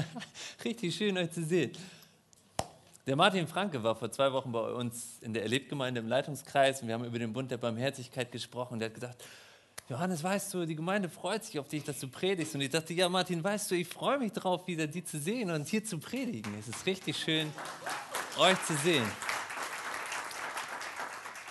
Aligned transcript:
Richtig 0.64 0.94
schön, 0.94 1.16
euch 1.18 1.30
zu 1.30 1.44
sehen. 1.44 1.72
Der 3.06 3.16
Martin 3.16 3.48
Franke 3.48 3.82
war 3.82 3.96
vor 3.96 4.10
zwei 4.12 4.32
Wochen 4.32 4.52
bei 4.52 4.60
uns 4.60 5.18
in 5.22 5.34
der 5.34 5.42
Erlebgemeinde 5.42 6.00
im 6.00 6.08
Leitungskreis 6.08 6.82
und 6.82 6.88
wir 6.88 6.94
haben 6.94 7.04
über 7.04 7.18
den 7.18 7.32
Bund 7.32 7.50
der 7.50 7.56
Barmherzigkeit 7.56 8.30
gesprochen. 8.30 8.74
Und 8.74 8.82
er 8.82 8.86
hat 8.86 8.94
gesagt, 8.94 9.24
Johannes, 9.88 10.22
weißt 10.22 10.54
du, 10.54 10.64
die 10.64 10.76
Gemeinde 10.76 11.08
freut 11.08 11.44
sich 11.44 11.58
auf 11.58 11.66
dich, 11.66 11.82
dass 11.82 11.98
du 11.98 12.06
predigst. 12.06 12.54
Und 12.54 12.60
ich 12.60 12.70
dachte, 12.70 12.94
ja, 12.94 13.08
Martin, 13.08 13.42
weißt 13.42 13.70
du, 13.70 13.74
ich 13.74 13.88
freue 13.88 14.18
mich 14.18 14.32
drauf, 14.32 14.66
wieder 14.68 14.86
die 14.86 15.04
zu 15.04 15.18
sehen 15.18 15.50
und 15.50 15.66
hier 15.66 15.84
zu 15.84 15.98
predigen. 15.98 16.54
Es 16.58 16.68
ist 16.68 16.86
richtig 16.86 17.16
schön, 17.16 17.52
euch 18.38 18.62
zu 18.64 18.74
sehen. 18.76 19.04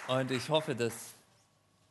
Und 0.08 0.32
ich 0.32 0.50
hoffe, 0.50 0.74
dass, 0.74 0.94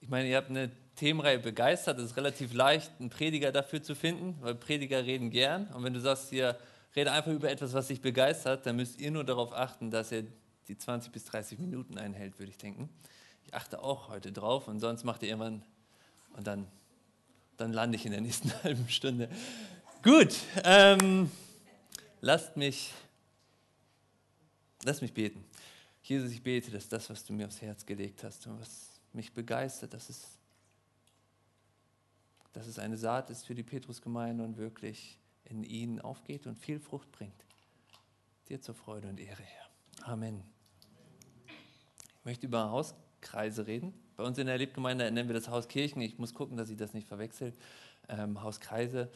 ich 0.00 0.08
meine, 0.08 0.28
ihr 0.28 0.36
habt 0.38 0.50
eine 0.50 0.70
Themenreihe 1.00 1.38
begeistert. 1.38 1.98
Es 1.98 2.10
ist 2.10 2.16
relativ 2.18 2.52
leicht, 2.52 2.92
einen 3.00 3.08
Prediger 3.08 3.52
dafür 3.52 3.82
zu 3.82 3.94
finden, 3.94 4.36
weil 4.42 4.54
Prediger 4.54 5.02
reden 5.02 5.30
gern. 5.30 5.66
Und 5.68 5.82
wenn 5.82 5.94
du 5.94 6.00
sagst, 6.00 6.28
hier, 6.28 6.58
rede 6.94 7.10
einfach 7.10 7.32
über 7.32 7.50
etwas, 7.50 7.72
was 7.72 7.88
dich 7.88 8.02
begeistert, 8.02 8.66
dann 8.66 8.76
müsst 8.76 9.00
ihr 9.00 9.10
nur 9.10 9.24
darauf 9.24 9.54
achten, 9.54 9.90
dass 9.90 10.12
er 10.12 10.24
die 10.68 10.76
20 10.76 11.10
bis 11.10 11.24
30 11.24 11.58
Minuten 11.58 11.96
einhält, 11.96 12.38
würde 12.38 12.50
ich 12.50 12.58
denken. 12.58 12.90
Ich 13.46 13.54
achte 13.54 13.82
auch 13.82 14.10
heute 14.10 14.30
drauf 14.30 14.68
und 14.68 14.78
sonst 14.78 15.04
macht 15.04 15.22
ihr 15.22 15.30
irgendwann 15.30 15.62
und 16.36 16.46
dann, 16.46 16.66
dann 17.56 17.72
lande 17.72 17.96
ich 17.96 18.04
in 18.04 18.12
der 18.12 18.20
nächsten 18.20 18.52
halben 18.62 18.86
Stunde. 18.90 19.30
Gut, 20.02 20.36
ähm, 20.64 21.30
lasst 22.20 22.58
mich, 22.58 22.92
lasst 24.84 25.00
mich 25.00 25.14
beten. 25.14 25.46
Jesus, 26.02 26.30
ich 26.30 26.42
bete, 26.42 26.70
dass 26.70 26.90
das, 26.90 27.08
was 27.08 27.24
du 27.24 27.32
mir 27.32 27.46
aufs 27.46 27.62
Herz 27.62 27.86
gelegt 27.86 28.22
hast 28.22 28.46
und 28.46 28.60
was 28.60 29.00
mich 29.14 29.32
begeistert, 29.32 29.94
dass 29.94 30.10
es 30.10 30.39
dass 32.52 32.66
es 32.66 32.78
eine 32.78 32.96
Saat 32.96 33.30
ist 33.30 33.46
für 33.46 33.54
die 33.54 33.62
Petrusgemeinde 33.62 34.44
und 34.44 34.56
wirklich 34.56 35.18
in 35.44 35.62
ihnen 35.62 36.00
aufgeht 36.00 36.46
und 36.46 36.56
viel 36.56 36.78
Frucht 36.78 37.10
bringt. 37.12 37.44
Dir 38.48 38.60
zur 38.60 38.74
Freude 38.74 39.08
und 39.08 39.20
Ehre, 39.20 39.42
Herr. 39.42 40.12
Amen. 40.12 40.42
Ich 41.46 42.24
möchte 42.24 42.46
über 42.46 42.70
Hauskreise 42.70 43.66
reden. 43.66 43.94
Bei 44.16 44.24
uns 44.24 44.38
in 44.38 44.46
der 44.46 44.58
Lebgemeinde 44.58 45.10
nennen 45.10 45.28
wir 45.28 45.34
das 45.34 45.48
Hauskirchen. 45.48 46.02
Ich 46.02 46.18
muss 46.18 46.34
gucken, 46.34 46.56
dass 46.56 46.70
ich 46.70 46.76
das 46.76 46.92
nicht 46.92 47.08
verwechsel. 47.08 47.52
Ähm, 48.08 48.42
Hauskreise, 48.42 49.10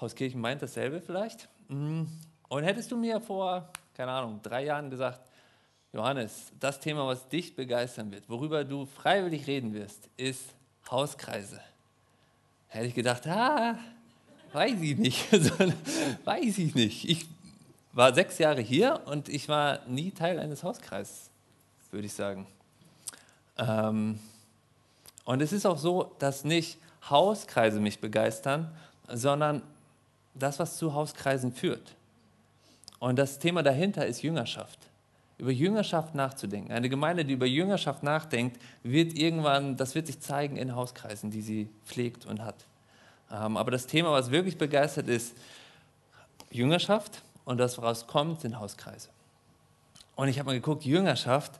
Hauskirchen 0.00 0.40
meint 0.40 0.62
dasselbe 0.62 1.00
vielleicht. 1.00 1.48
Mm. 1.68 2.04
Und 2.48 2.64
hättest 2.64 2.90
du 2.90 2.96
mir 2.96 3.20
vor, 3.20 3.70
keine 3.94 4.10
Ahnung, 4.10 4.40
drei 4.42 4.64
Jahren 4.64 4.88
gesagt, 4.90 5.30
Johannes, 5.92 6.52
das 6.58 6.80
Thema, 6.80 7.06
was 7.06 7.28
dich 7.28 7.54
begeistern 7.54 8.10
wird, 8.10 8.28
worüber 8.28 8.64
du 8.64 8.86
freiwillig 8.86 9.46
reden 9.46 9.74
wirst, 9.74 10.08
ist 10.16 10.54
Hauskreise 10.90 11.60
hätte 12.68 12.86
ich 12.86 12.94
gedacht, 12.94 13.26
ah, 13.26 13.76
weiß 14.52 14.80
ich 14.80 14.96
nicht, 14.96 15.32
weiß 16.24 16.58
ich 16.58 16.74
nicht. 16.74 17.08
Ich 17.08 17.26
war 17.92 18.14
sechs 18.14 18.38
Jahre 18.38 18.60
hier 18.60 19.00
und 19.06 19.28
ich 19.28 19.48
war 19.48 19.80
nie 19.86 20.10
Teil 20.10 20.38
eines 20.38 20.62
Hauskreises, 20.62 21.30
würde 21.90 22.06
ich 22.06 22.12
sagen. 22.12 22.46
Ähm, 23.56 24.20
und 25.24 25.42
es 25.42 25.52
ist 25.52 25.66
auch 25.66 25.78
so, 25.78 26.14
dass 26.18 26.44
nicht 26.44 26.78
Hauskreise 27.08 27.80
mich 27.80 28.00
begeistern, 28.00 28.74
sondern 29.08 29.62
das, 30.34 30.58
was 30.58 30.76
zu 30.76 30.94
Hauskreisen 30.94 31.52
führt. 31.52 31.94
Und 32.98 33.18
das 33.18 33.38
Thema 33.38 33.62
dahinter 33.62 34.06
ist 34.06 34.22
Jüngerschaft 34.22 34.87
über 35.38 35.52
Jüngerschaft 35.52 36.14
nachzudenken. 36.14 36.72
Eine 36.72 36.88
Gemeinde, 36.88 37.24
die 37.24 37.34
über 37.34 37.46
Jüngerschaft 37.46 38.02
nachdenkt, 38.02 38.60
wird 38.82 39.16
irgendwann, 39.16 39.76
das 39.76 39.94
wird 39.94 40.08
sich 40.08 40.20
zeigen 40.20 40.56
in 40.56 40.74
Hauskreisen, 40.74 41.30
die 41.30 41.42
sie 41.42 41.68
pflegt 41.86 42.26
und 42.26 42.42
hat. 42.42 42.66
Ähm, 43.30 43.56
aber 43.56 43.70
das 43.70 43.86
Thema, 43.86 44.10
was 44.10 44.30
wirklich 44.30 44.58
begeistert 44.58 45.08
ist, 45.08 45.36
Jüngerschaft 46.50 47.22
und 47.44 47.58
das, 47.58 47.78
woraus 47.78 48.06
kommt, 48.06 48.40
sind 48.40 48.58
Hauskreise. 48.58 49.08
Und 50.16 50.28
ich 50.28 50.40
habe 50.40 50.48
mal 50.48 50.54
geguckt, 50.54 50.84
Jüngerschaft, 50.84 51.52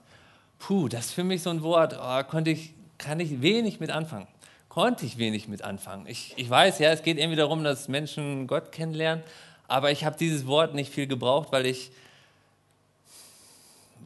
puh, 0.58 0.88
das 0.88 1.06
ist 1.06 1.12
für 1.12 1.24
mich 1.24 1.42
so 1.42 1.50
ein 1.50 1.62
Wort, 1.62 1.96
oh, 2.02 2.22
konnte 2.24 2.50
ich, 2.50 2.74
kann 2.98 3.20
ich 3.20 3.42
wenig 3.42 3.78
mit 3.78 3.90
anfangen. 3.90 4.26
Konnte 4.68 5.06
ich 5.06 5.18
wenig 5.18 5.46
mit 5.46 5.62
anfangen. 5.62 6.06
Ich, 6.08 6.34
ich 6.36 6.50
weiß, 6.50 6.80
ja, 6.80 6.90
es 6.90 7.02
geht 7.02 7.18
irgendwie 7.18 7.36
darum, 7.36 7.62
dass 7.62 7.86
Menschen 7.86 8.48
Gott 8.48 8.72
kennenlernen, 8.72 9.22
aber 9.68 9.92
ich 9.92 10.04
habe 10.04 10.16
dieses 10.16 10.46
Wort 10.46 10.74
nicht 10.74 10.92
viel 10.92 11.06
gebraucht, 11.06 11.52
weil 11.52 11.66
ich 11.66 11.92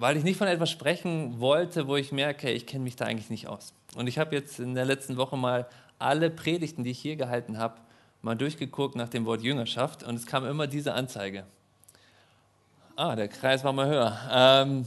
weil 0.02 0.16
ich 0.16 0.24
nicht 0.24 0.36
von 0.36 0.48
etwas 0.48 0.68
sprechen 0.68 1.38
wollte, 1.38 1.86
wo 1.86 1.94
ich 1.94 2.10
merke, 2.10 2.50
ich 2.50 2.66
kenne 2.66 2.82
mich 2.82 2.96
da 2.96 3.04
eigentlich 3.04 3.30
nicht 3.30 3.46
aus. 3.46 3.72
Und 3.94 4.08
ich 4.08 4.18
habe 4.18 4.34
jetzt 4.34 4.58
in 4.58 4.74
der 4.74 4.84
letzten 4.84 5.16
Woche 5.16 5.36
mal 5.36 5.68
alle 6.00 6.28
Predigten, 6.28 6.82
die 6.82 6.90
ich 6.90 6.98
hier 6.98 7.14
gehalten 7.14 7.56
habe, 7.56 7.76
mal 8.20 8.34
durchgeguckt 8.34 8.96
nach 8.96 9.08
dem 9.08 9.26
Wort 9.26 9.42
Jüngerschaft 9.42 10.02
und 10.02 10.16
es 10.16 10.26
kam 10.26 10.44
immer 10.44 10.66
diese 10.66 10.94
Anzeige. 10.94 11.44
Ah, 12.96 13.14
der 13.14 13.28
Kreis 13.28 13.62
war 13.62 13.72
mal 13.72 13.86
höher. 13.86 14.18
Ähm, 14.32 14.86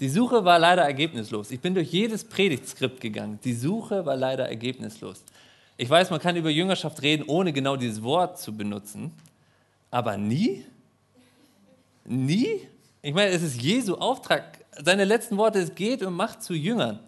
die 0.00 0.08
Suche 0.08 0.44
war 0.44 0.58
leider 0.58 0.82
ergebnislos. 0.82 1.52
Ich 1.52 1.60
bin 1.60 1.72
durch 1.72 1.92
jedes 1.92 2.24
Predigtskript 2.24 3.00
gegangen. 3.00 3.38
Die 3.44 3.54
Suche 3.54 4.04
war 4.04 4.16
leider 4.16 4.48
ergebnislos. 4.48 5.22
Ich 5.76 5.88
weiß, 5.88 6.10
man 6.10 6.18
kann 6.18 6.34
über 6.34 6.50
Jüngerschaft 6.50 7.02
reden, 7.02 7.22
ohne 7.28 7.52
genau 7.52 7.76
dieses 7.76 8.02
Wort 8.02 8.40
zu 8.40 8.56
benutzen, 8.56 9.12
aber 9.92 10.16
nie? 10.16 10.66
Nie? 12.04 12.66
Ich 13.06 13.14
meine, 13.14 13.30
es 13.30 13.42
ist 13.42 13.62
Jesu 13.62 13.94
Auftrag. 13.94 14.55
Seine 14.84 15.04
letzten 15.04 15.36
Worte 15.36 15.58
ist, 15.58 15.76
geht 15.76 16.02
und 16.02 16.14
macht 16.14 16.42
zu 16.42 16.54
Jüngern. 16.54 17.00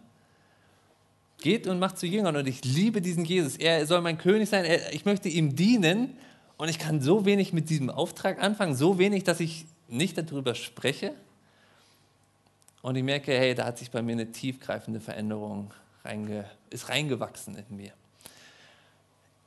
Geht 1.40 1.66
und 1.66 1.78
macht 1.78 1.98
zu 1.98 2.06
Jüngern. 2.06 2.36
Und 2.36 2.46
ich 2.46 2.64
liebe 2.64 3.00
diesen 3.00 3.24
Jesus. 3.24 3.56
Er 3.56 3.86
soll 3.86 4.00
mein 4.00 4.18
König 4.18 4.48
sein. 4.48 4.64
Er, 4.64 4.92
ich 4.92 5.04
möchte 5.04 5.28
ihm 5.28 5.54
dienen. 5.54 6.16
Und 6.56 6.68
ich 6.68 6.78
kann 6.78 7.00
so 7.00 7.24
wenig 7.24 7.52
mit 7.52 7.70
diesem 7.70 7.90
Auftrag 7.90 8.42
anfangen. 8.42 8.74
So 8.74 8.98
wenig, 8.98 9.24
dass 9.24 9.40
ich 9.40 9.66
nicht 9.88 10.18
darüber 10.18 10.54
spreche. 10.54 11.14
Und 12.82 12.96
ich 12.96 13.04
merke, 13.04 13.32
hey, 13.32 13.54
da 13.54 13.66
hat 13.66 13.78
sich 13.78 13.90
bei 13.90 14.02
mir 14.02 14.12
eine 14.12 14.30
tiefgreifende 14.30 15.00
Veränderung 15.00 15.72
reinge, 16.04 16.44
ist 16.70 16.88
reingewachsen 16.88 17.56
in 17.56 17.76
mir. 17.76 17.92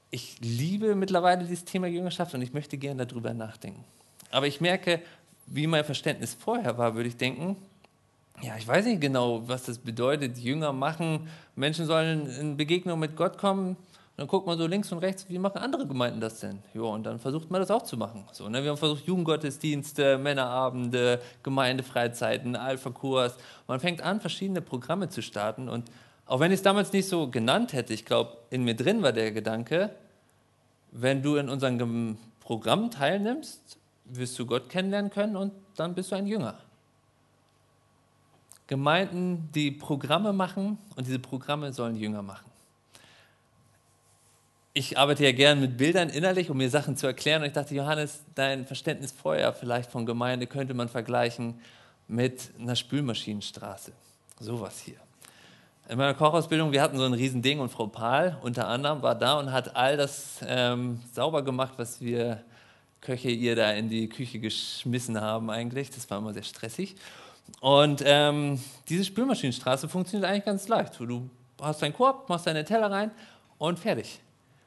Ich 0.09 0.37
liebe 0.41 0.95
mittlerweile 0.95 1.41
dieses 1.41 1.63
Thema 1.63 1.87
Jüngerschaft 1.87 2.33
und 2.33 2.41
ich 2.41 2.53
möchte 2.53 2.77
gerne 2.77 3.07
darüber 3.07 3.33
nachdenken. 3.33 3.83
Aber 4.29 4.47
ich 4.47 4.59
merke, 4.59 5.01
wie 5.45 5.67
mein 5.67 5.85
Verständnis 5.85 6.33
vorher 6.33 6.77
war, 6.77 6.95
würde 6.95 7.09
ich 7.09 7.17
denken, 7.17 7.55
ja, 8.41 8.55
ich 8.57 8.67
weiß 8.67 8.85
nicht 8.85 9.01
genau, 9.01 9.47
was 9.47 9.63
das 9.63 9.77
bedeutet. 9.77 10.37
Jünger 10.37 10.73
machen, 10.73 11.27
Menschen 11.55 11.85
sollen 11.85 12.27
in 12.27 12.57
Begegnung 12.57 12.99
mit 12.99 13.15
Gott 13.15 13.37
kommen. 13.37 13.77
Dann 14.17 14.27
guckt 14.27 14.45
man 14.45 14.57
so 14.57 14.67
links 14.67 14.91
und 14.91 14.99
rechts, 14.99 15.25
wie 15.29 15.39
machen 15.39 15.57
andere 15.57 15.87
Gemeinden 15.87 16.19
das 16.19 16.39
denn? 16.39 16.59
Ja, 16.73 16.81
und 16.81 17.03
dann 17.03 17.19
versucht 17.19 17.49
man 17.49 17.61
das 17.61 17.71
auch 17.71 17.83
zu 17.83 17.97
machen. 17.97 18.25
So, 18.31 18.49
ne? 18.49 18.61
Wir 18.61 18.69
haben 18.69 18.77
versucht, 18.77 19.05
Jugendgottesdienste, 19.05 20.17
Männerabende, 20.17 21.21
Gemeindefreizeiten, 21.43 22.55
Alpha-Kurs. 22.55 23.37
Man 23.67 23.79
fängt 23.79 24.01
an, 24.01 24.21
verschiedene 24.21 24.61
Programme 24.61 25.09
zu 25.09 25.21
starten. 25.21 25.69
Und 25.69 25.89
auch 26.25 26.39
wenn 26.39 26.51
ich 26.51 26.57
es 26.57 26.63
damals 26.63 26.93
nicht 26.93 27.07
so 27.07 27.29
genannt 27.29 27.73
hätte, 27.73 27.93
ich 27.93 28.05
glaube, 28.05 28.37
in 28.49 28.63
mir 28.63 28.75
drin 28.75 29.01
war 29.01 29.11
der 29.11 29.31
Gedanke, 29.31 29.91
wenn 30.91 31.23
du 31.23 31.37
in 31.37 31.49
unserem 31.49 32.17
Programm 32.41 32.91
teilnimmst, 32.91 33.77
wirst 34.05 34.37
du 34.37 34.45
Gott 34.45 34.69
kennenlernen 34.69 35.09
können 35.09 35.35
und 35.35 35.53
dann 35.77 35.95
bist 35.95 36.11
du 36.11 36.15
ein 36.15 36.27
Jünger. 36.27 36.59
Gemeinden, 38.71 39.49
die 39.53 39.69
Programme 39.69 40.31
machen 40.31 40.77
und 40.95 41.05
diese 41.05 41.19
Programme 41.19 41.73
sollen 41.73 41.97
Jünger 41.97 42.21
machen. 42.21 42.49
Ich 44.71 44.97
arbeite 44.97 45.25
ja 45.25 45.33
gern 45.33 45.59
mit 45.59 45.75
Bildern 45.75 46.07
innerlich, 46.07 46.49
um 46.49 46.55
mir 46.55 46.69
Sachen 46.69 46.95
zu 46.95 47.05
erklären. 47.05 47.41
Und 47.41 47.49
ich 47.49 47.53
dachte, 47.53 47.75
Johannes, 47.75 48.21
dein 48.33 48.65
Verständnis 48.65 49.11
vorher 49.11 49.51
vielleicht 49.51 49.91
von 49.91 50.05
Gemeinde 50.05 50.47
könnte 50.47 50.73
man 50.73 50.87
vergleichen 50.87 51.59
mit 52.07 52.49
einer 52.57 52.77
Spülmaschinenstraße. 52.77 53.91
Sowas 54.39 54.79
hier. 54.79 54.95
In 55.89 55.97
meiner 55.97 56.13
Kochausbildung, 56.13 56.71
wir 56.71 56.81
hatten 56.81 56.97
so 56.97 57.03
ein 57.03 57.11
Riesending 57.11 57.59
und 57.59 57.73
Frau 57.73 57.87
Pahl 57.87 58.37
unter 58.41 58.69
anderem 58.69 59.01
war 59.01 59.15
da 59.15 59.37
und 59.37 59.51
hat 59.51 59.75
all 59.75 59.97
das 59.97 60.37
ähm, 60.47 61.01
sauber 61.11 61.43
gemacht, 61.43 61.73
was 61.75 61.99
wir 61.99 62.41
Köche 63.01 63.31
ihr 63.31 63.57
da 63.57 63.73
in 63.73 63.89
die 63.89 64.07
Küche 64.07 64.39
geschmissen 64.39 65.19
haben 65.19 65.49
eigentlich. 65.49 65.89
Das 65.89 66.09
war 66.09 66.19
immer 66.19 66.31
sehr 66.31 66.43
stressig. 66.43 66.95
Und 67.59 68.01
ähm, 68.05 68.59
diese 68.89 69.05
Spülmaschinenstraße 69.05 69.89
funktioniert 69.89 70.29
eigentlich 70.29 70.45
ganz 70.45 70.67
leicht. 70.67 70.99
Du 70.99 71.29
hast 71.61 71.81
deinen 71.81 71.93
Korb, 71.93 72.29
machst 72.29 72.47
deine 72.47 72.65
Teller 72.65 72.89
rein 72.89 73.11
und 73.57 73.77
fertig. 73.79 74.19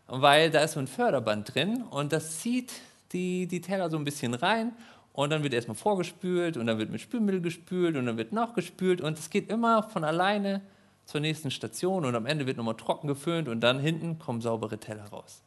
Weil 0.07 0.51
da 0.51 0.61
ist 0.61 0.73
so 0.73 0.81
ein 0.81 0.87
Förderband 0.87 1.55
drin 1.55 1.83
und 1.91 2.13
das 2.13 2.41
zieht 2.41 2.73
die, 3.13 3.47
die 3.47 3.61
Teller 3.61 3.91
so 3.91 3.97
ein 3.97 4.05
bisschen 4.05 4.35
rein 4.35 4.73
und 5.13 5.31
dann 5.31 5.43
wird 5.43 5.55
erstmal 5.55 5.77
vorgespült 5.77 6.57
und 6.57 6.67
dann 6.67 6.79
wird 6.79 6.91
mit 6.91 7.01
Spülmittel 7.01 7.41
gespült 7.41 7.97
und 7.97 8.07
dann 8.07 8.19
wird 8.19 8.33
nachgespült 8.33 9.01
und 9.01 9.19
es 9.19 9.31
geht 9.31 9.51
immer 9.51 9.85
von 9.85 10.05
alleine 10.05 10.61
zur 11.07 11.21
nächsten 11.21 11.51
Station 11.51 12.05
und 12.05 12.15
am 12.15 12.27
Ende 12.27 12.47
wird 12.47 12.57
nochmal 12.57 12.77
trocken 12.77 13.09
geföhnt 13.09 13.49
und 13.49 13.61
dann 13.61 13.79
hinten 13.79 14.19
kommen 14.19 14.41
saubere 14.41 14.79
Teller 14.79 15.05
raus. 15.05 15.43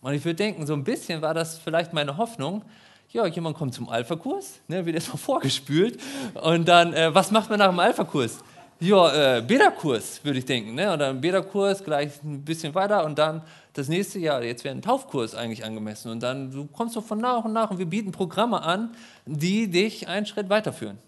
Und 0.00 0.14
ich 0.14 0.24
würde 0.24 0.36
denken, 0.36 0.66
so 0.66 0.72
ein 0.72 0.84
bisschen 0.84 1.22
war 1.22 1.34
das 1.34 1.58
vielleicht 1.58 1.92
meine 1.92 2.16
Hoffnung. 2.16 2.64
Ja, 3.12 3.26
jemand 3.26 3.56
kommt 3.56 3.74
zum 3.74 3.88
Alpha-Kurs, 3.88 4.60
ne, 4.68 4.86
wird 4.86 4.94
erstmal 4.94 5.18
vorgespült. 5.30 5.98
Und 6.34 6.68
dann, 6.68 6.92
äh, 6.94 7.14
was 7.14 7.30
macht 7.30 7.50
man 7.50 7.58
nach 7.58 7.70
dem 7.70 7.78
Alpha-Kurs? 7.78 8.38
ja, 8.80 9.36
äh, 9.36 9.42
Beta-Kurs, 9.42 10.24
würde 10.24 10.38
ich 10.38 10.46
denken. 10.46 10.74
Ne? 10.74 10.92
Und 10.92 11.20
Beta-Kurs 11.20 11.84
gleich 11.84 12.22
ein 12.24 12.42
bisschen 12.42 12.74
weiter 12.74 13.04
und 13.04 13.18
dann 13.18 13.42
das 13.74 13.88
nächste 13.88 14.18
Jahr, 14.18 14.42
jetzt 14.42 14.64
wäre 14.64 14.74
ein 14.74 14.82
Taufkurs 14.82 15.34
eigentlich 15.34 15.64
angemessen. 15.64 16.10
Und 16.10 16.22
dann 16.22 16.50
du 16.50 16.66
kommst 16.66 16.96
du 16.96 17.02
von 17.02 17.18
nach 17.18 17.44
und 17.44 17.52
nach 17.52 17.70
und 17.70 17.78
wir 17.78 17.86
bieten 17.86 18.10
Programme 18.10 18.62
an, 18.62 18.92
die 19.26 19.68
dich 19.68 20.08
einen 20.08 20.24
Schritt 20.24 20.48
weiterführen. 20.48 20.98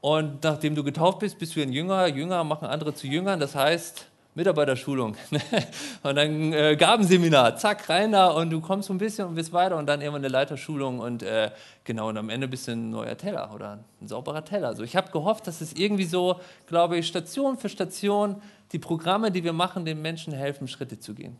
Und 0.00 0.44
nachdem 0.44 0.76
du 0.76 0.84
getauft 0.84 1.18
bist, 1.18 1.38
bist 1.38 1.56
du 1.56 1.62
ein 1.62 1.72
Jünger. 1.72 2.06
Jünger 2.06 2.44
machen 2.44 2.68
andere 2.68 2.94
zu 2.94 3.08
Jüngern. 3.08 3.40
Das 3.40 3.56
heißt, 3.56 4.06
Mitarbeiterschulung 4.36 5.16
und 6.02 6.14
dann 6.14 6.52
äh, 6.52 6.76
Gabenseminar, 6.76 7.56
zack, 7.56 7.88
rein 7.88 8.12
da 8.12 8.28
und 8.28 8.50
du 8.50 8.60
kommst 8.60 8.88
so 8.88 8.94
ein 8.94 8.98
bisschen 8.98 9.26
und 9.26 9.34
bist 9.34 9.50
weiter 9.54 9.78
und 9.78 9.86
dann 9.86 10.02
irgendwann 10.02 10.20
eine 10.20 10.30
Leiterschulung 10.30 10.98
und 11.00 11.22
äh, 11.22 11.50
genau, 11.84 12.10
und 12.10 12.18
am 12.18 12.28
Ende 12.28 12.46
bist 12.46 12.68
du 12.68 12.72
ein 12.72 12.90
neuer 12.90 13.16
Teller 13.16 13.50
oder 13.54 13.78
ein 14.00 14.06
sauberer 14.06 14.44
Teller. 14.44 14.68
Also 14.68 14.82
ich 14.82 14.94
habe 14.94 15.10
gehofft, 15.10 15.46
dass 15.46 15.62
es 15.62 15.72
irgendwie 15.72 16.04
so, 16.04 16.38
glaube 16.66 16.98
ich, 16.98 17.06
Station 17.06 17.56
für 17.56 17.70
Station 17.70 18.42
die 18.72 18.78
Programme, 18.78 19.32
die 19.32 19.42
wir 19.42 19.54
machen, 19.54 19.86
den 19.86 20.02
Menschen 20.02 20.34
helfen, 20.34 20.68
Schritte 20.68 21.00
zu 21.00 21.14
gehen. 21.14 21.38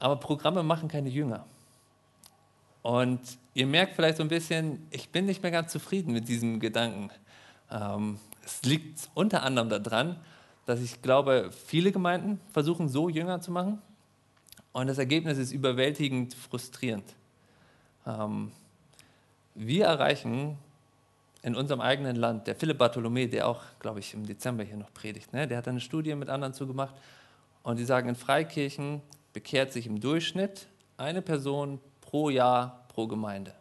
Aber 0.00 0.16
Programme 0.16 0.64
machen 0.64 0.88
keine 0.88 1.10
Jünger. 1.10 1.46
Und 2.82 3.20
ihr 3.54 3.66
merkt 3.68 3.94
vielleicht 3.94 4.16
so 4.16 4.24
ein 4.24 4.28
bisschen, 4.28 4.84
ich 4.90 5.10
bin 5.10 5.26
nicht 5.26 5.42
mehr 5.42 5.52
ganz 5.52 5.70
zufrieden 5.70 6.12
mit 6.12 6.26
diesem 6.26 6.58
Gedanken. 6.58 7.10
Ähm, 7.70 8.18
es 8.44 8.62
liegt 8.64 9.08
unter 9.14 9.44
anderem 9.44 9.68
daran, 9.68 10.16
dass 10.66 10.80
ich 10.80 11.02
glaube, 11.02 11.50
viele 11.66 11.92
Gemeinden 11.92 12.40
versuchen 12.52 12.88
so 12.88 13.08
Jünger 13.08 13.40
zu 13.40 13.50
machen 13.52 13.80
und 14.72 14.86
das 14.86 14.98
Ergebnis 14.98 15.38
ist 15.38 15.52
überwältigend 15.52 16.34
frustrierend. 16.34 17.14
Ähm, 18.06 18.50
wir 19.54 19.86
erreichen 19.86 20.58
in 21.42 21.54
unserem 21.54 21.80
eigenen 21.80 22.16
Land, 22.16 22.46
der 22.46 22.56
Philipp 22.56 22.78
Bartholomä, 22.78 23.26
der 23.26 23.46
auch, 23.46 23.62
glaube 23.78 24.00
ich, 24.00 24.14
im 24.14 24.26
Dezember 24.26 24.64
hier 24.64 24.76
noch 24.76 24.92
predigt, 24.94 25.32
ne, 25.32 25.46
der 25.46 25.58
hat 25.58 25.68
eine 25.68 25.80
Studie 25.80 26.14
mit 26.14 26.28
anderen 26.28 26.54
zugemacht 26.54 26.94
und 27.62 27.78
die 27.78 27.84
sagen, 27.84 28.08
in 28.08 28.14
Freikirchen 28.14 29.02
bekehrt 29.32 29.72
sich 29.72 29.86
im 29.86 30.00
Durchschnitt 30.00 30.66
eine 30.96 31.22
Person 31.22 31.80
pro 32.00 32.30
Jahr 32.30 32.86
pro 32.88 33.06
Gemeinde. 33.06 33.54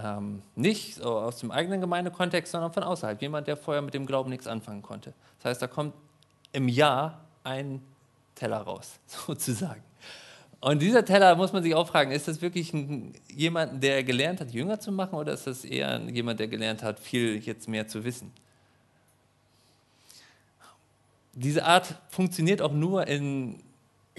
Ähm, 0.00 0.42
nicht 0.54 0.94
so 0.94 1.18
aus 1.18 1.38
dem 1.38 1.50
eigenen 1.50 1.80
Gemeindekontext, 1.80 2.52
sondern 2.52 2.72
von 2.72 2.84
außerhalb. 2.84 3.20
Jemand, 3.20 3.48
der 3.48 3.56
vorher 3.56 3.82
mit 3.82 3.94
dem 3.94 4.06
Glauben 4.06 4.30
nichts 4.30 4.46
anfangen 4.46 4.82
konnte. 4.82 5.12
Das 5.38 5.50
heißt, 5.50 5.62
da 5.62 5.66
kommt 5.66 5.94
im 6.52 6.68
Jahr 6.68 7.24
ein 7.42 7.82
Teller 8.34 8.58
raus, 8.58 9.00
sozusagen. 9.06 9.82
Und 10.60 10.82
dieser 10.82 11.04
Teller 11.04 11.34
muss 11.36 11.52
man 11.52 11.62
sich 11.62 11.74
auch 11.74 11.86
fragen, 11.86 12.10
ist 12.10 12.28
das 12.28 12.42
wirklich 12.42 12.72
ein, 12.72 13.14
jemand, 13.32 13.82
der 13.82 14.02
gelernt 14.02 14.40
hat, 14.40 14.50
Jünger 14.50 14.80
zu 14.80 14.90
machen, 14.90 15.14
oder 15.14 15.32
ist 15.32 15.46
das 15.46 15.64
eher 15.64 16.00
jemand, 16.10 16.40
der 16.40 16.48
gelernt 16.48 16.82
hat, 16.82 16.98
viel 16.98 17.36
jetzt 17.38 17.68
mehr 17.68 17.86
zu 17.86 18.04
wissen? 18.04 18.32
Diese 21.32 21.64
Art 21.64 21.94
funktioniert 22.08 22.60
auch 22.60 22.72
nur 22.72 23.06
in 23.06 23.62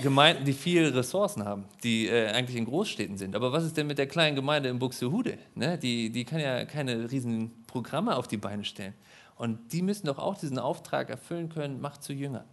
Gemeinden, 0.01 0.46
die 0.46 0.54
viele 0.54 0.94
Ressourcen 0.94 1.46
haben, 1.46 1.66
die 1.84 2.07
äh, 2.07 2.30
eigentlich 2.30 2.57
in 2.57 2.66
Großstädten 2.66 3.18
sind. 3.18 3.36
Aber 3.36 3.51
was 3.51 3.63
ist 3.63 3.78
denn 3.78 3.88
mit 3.88 3.98
der 3.98 4.07
kleinen 4.07 4.36
Gemeinde 4.36 4.69
in 4.69 4.80
Buxtehude? 4.80 5.38
Ne? 5.56 5.78
Die, 5.78 6.10
die 6.10 6.25
kann 6.25 6.40
ja 6.40 6.66
keine 6.66 7.12
riesen 7.12 7.63
Programme 7.68 8.16
auf 8.16 8.28
die 8.28 8.38
Beine 8.38 8.66
stellen. 8.66 8.94
Und 9.36 9.72
die 9.72 9.81
müssen 9.81 10.07
doch 10.07 10.18
auch 10.18 10.38
diesen 10.38 10.60
Auftrag 10.60 11.10
erfüllen 11.10 11.50
können, 11.50 11.80
macht 11.80 12.04
zu 12.04 12.13
Jüngern. 12.13 12.46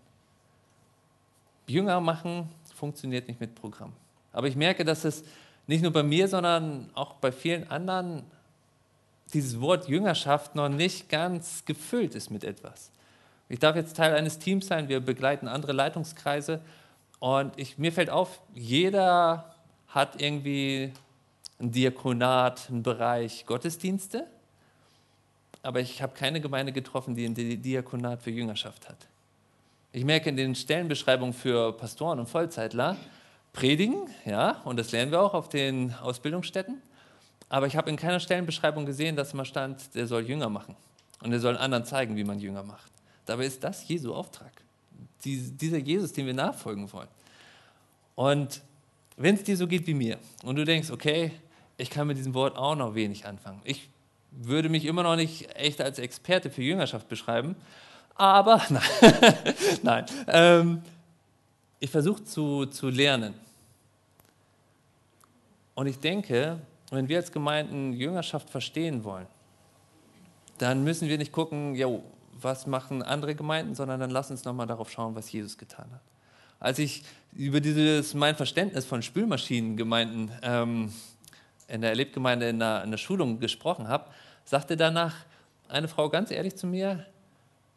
Jünger 1.67 2.01
machen 2.01 2.49
funktioniert 2.75 3.27
nicht 3.27 3.41
mit 3.41 3.55
Programm. 3.55 3.93
Aber 4.33 4.47
ich 4.47 4.57
merke, 4.57 4.85
dass 4.85 5.05
es 5.05 5.25
nicht 5.67 5.83
nur 5.83 5.93
bei 5.93 6.03
mir, 6.03 6.29
sondern 6.29 6.91
auch 6.95 7.15
bei 7.15 7.33
vielen 7.33 7.69
anderen 7.71 8.23
dieses 9.33 9.61
Wort 9.61 9.89
Jüngerschaft 9.89 10.55
noch 10.55 10.69
nicht 10.69 11.09
ganz 11.09 11.65
gefüllt 11.65 12.15
ist 12.15 12.31
mit 12.31 12.45
etwas. 12.45 12.93
Ich 13.49 13.59
darf 13.59 13.77
jetzt 13.77 13.97
Teil 13.97 14.15
eines 14.15 14.39
Teams 14.39 14.67
sein, 14.67 14.89
wir 14.89 15.01
begleiten 15.01 15.49
andere 15.49 15.73
Leitungskreise 15.73 16.61
und 17.27 17.59
ich, 17.59 17.77
mir 17.77 17.91
fällt 17.91 18.09
auf, 18.09 18.41
jeder 18.55 19.53
hat 19.89 20.23
irgendwie 20.23 20.93
ein 21.59 21.73
Diakonat, 21.73 22.69
einen 22.71 22.85
Bereich 22.85 23.45
Gottesdienste, 23.47 24.29
aber 25.61 25.81
ich 25.81 26.03
habe 26.03 26.15
keine 26.15 26.41
Gemeinde 26.41 26.71
getroffen, 26.71 27.17
die 27.17 27.25
ein 27.25 27.35
Diakonat 27.35 28.23
für 28.23 28.31
Jüngerschaft 28.31 28.89
hat. 28.89 29.09
Ich 29.91 30.05
merke 30.05 30.29
in 30.29 30.37
den 30.37 30.55
Stellenbeschreibungen 30.55 31.35
für 31.35 31.73
Pastoren 31.73 32.21
und 32.21 32.29
Vollzeitler, 32.29 32.97
predigen, 33.53 34.09
ja, 34.25 34.63
und 34.63 34.79
das 34.79 34.93
lernen 34.93 35.11
wir 35.11 35.21
auch 35.21 35.35
auf 35.35 35.49
den 35.49 35.95
Ausbildungsstätten, 35.95 36.81
aber 37.49 37.67
ich 37.67 37.77
habe 37.77 37.91
in 37.91 37.97
keiner 37.97 38.21
Stellenbeschreibung 38.21 38.87
gesehen, 38.87 39.17
dass 39.17 39.35
mal 39.35 39.45
stand, 39.45 39.97
der 39.97 40.07
soll 40.07 40.23
Jünger 40.23 40.49
machen 40.49 40.77
und 41.25 41.33
er 41.33 41.41
soll 41.41 41.57
anderen 41.57 41.85
zeigen, 41.87 42.15
wie 42.15 42.23
man 42.23 42.39
Jünger 42.39 42.63
macht. 42.63 42.93
Dabei 43.25 43.47
ist 43.47 43.65
das 43.65 43.89
Jesu 43.89 44.15
Auftrag 44.15 44.53
dieser 45.27 45.79
Jesus, 45.79 46.13
dem 46.13 46.27
wir 46.27 46.35
nachfolgen 46.35 46.91
wollen. 46.93 47.09
Und 48.15 48.63
wenn 49.17 49.35
es 49.35 49.45
dir 49.45 49.57
so 49.57 49.67
geht 49.67 49.87
wie 49.87 49.95
mir 49.95 50.19
und 50.45 50.57
du 50.57 50.65
denkst, 50.65 50.91
okay, 50.91 51.33
ich 51.77 51.91
kann 51.91 52.07
mit 52.07 52.17
diesem 52.17 52.35
Wort 52.35 52.57
auch 52.57 52.75
noch 52.75 52.95
wenig 52.95 53.27
anfangen. 53.27 53.61
Ich 53.65 53.89
würde 54.31 54.69
mich 54.69 54.85
immer 54.85 55.03
noch 55.03 55.17
nicht 55.17 55.55
echt 55.57 55.81
als 55.81 55.99
Experte 55.99 56.51
für 56.51 56.63
Jüngerschaft 56.63 57.09
beschreiben, 57.09 57.57
aber 58.15 58.63
nein, 58.71 59.35
nein. 59.83 60.07
Ähm, 60.29 60.83
ich 61.81 61.91
versuche 61.91 62.25
zu, 62.25 62.67
zu 62.67 62.89
lernen. 62.89 63.35
Und 65.75 65.87
ich 65.87 65.99
denke, 65.99 66.59
wenn 66.91 67.09
wir 67.09 67.19
als 67.19 67.31
Gemeinden 67.33 67.93
Jüngerschaft 67.93 68.49
verstehen 68.49 69.05
wollen, 69.05 69.27
dann 70.59 70.85
müssen 70.85 71.09
wir 71.09 71.19
nicht 71.19 71.33
gucken, 71.33 71.75
jo, 71.75 72.03
was 72.41 72.67
machen 72.67 73.03
andere 73.03 73.35
Gemeinden, 73.35 73.75
sondern 73.75 74.01
dann 74.01 74.11
lass 74.11 74.31
uns 74.31 74.45
nochmal 74.45 74.67
darauf 74.67 74.91
schauen, 74.91 75.15
was 75.15 75.31
Jesus 75.31 75.57
getan 75.59 75.87
hat. 75.93 76.01
Als 76.59 76.79
ich 76.79 77.05
über 77.33 77.61
dieses, 77.61 78.15
mein 78.15 78.35
Verständnis 78.35 78.85
von 78.85 79.03
Spülmaschinengemeinden 79.03 80.31
ähm, 80.43 80.93
in 81.69 81.81
der 81.81 81.91
Erlebgemeinde 81.91 82.49
in 82.49 82.59
der, 82.59 82.85
in 82.85 82.91
der 82.91 82.99
Schulung 82.99 83.41
gesprochen 83.41 83.89
habe, 83.89 84.11
sagte 84.45 84.77
danach 84.77 85.15
eine 85.69 85.89
Frau 85.89 86.09
ganz 86.09 86.31
ehrlich 86.31 86.57
zu 86.57 86.67
mir, 86.67 87.05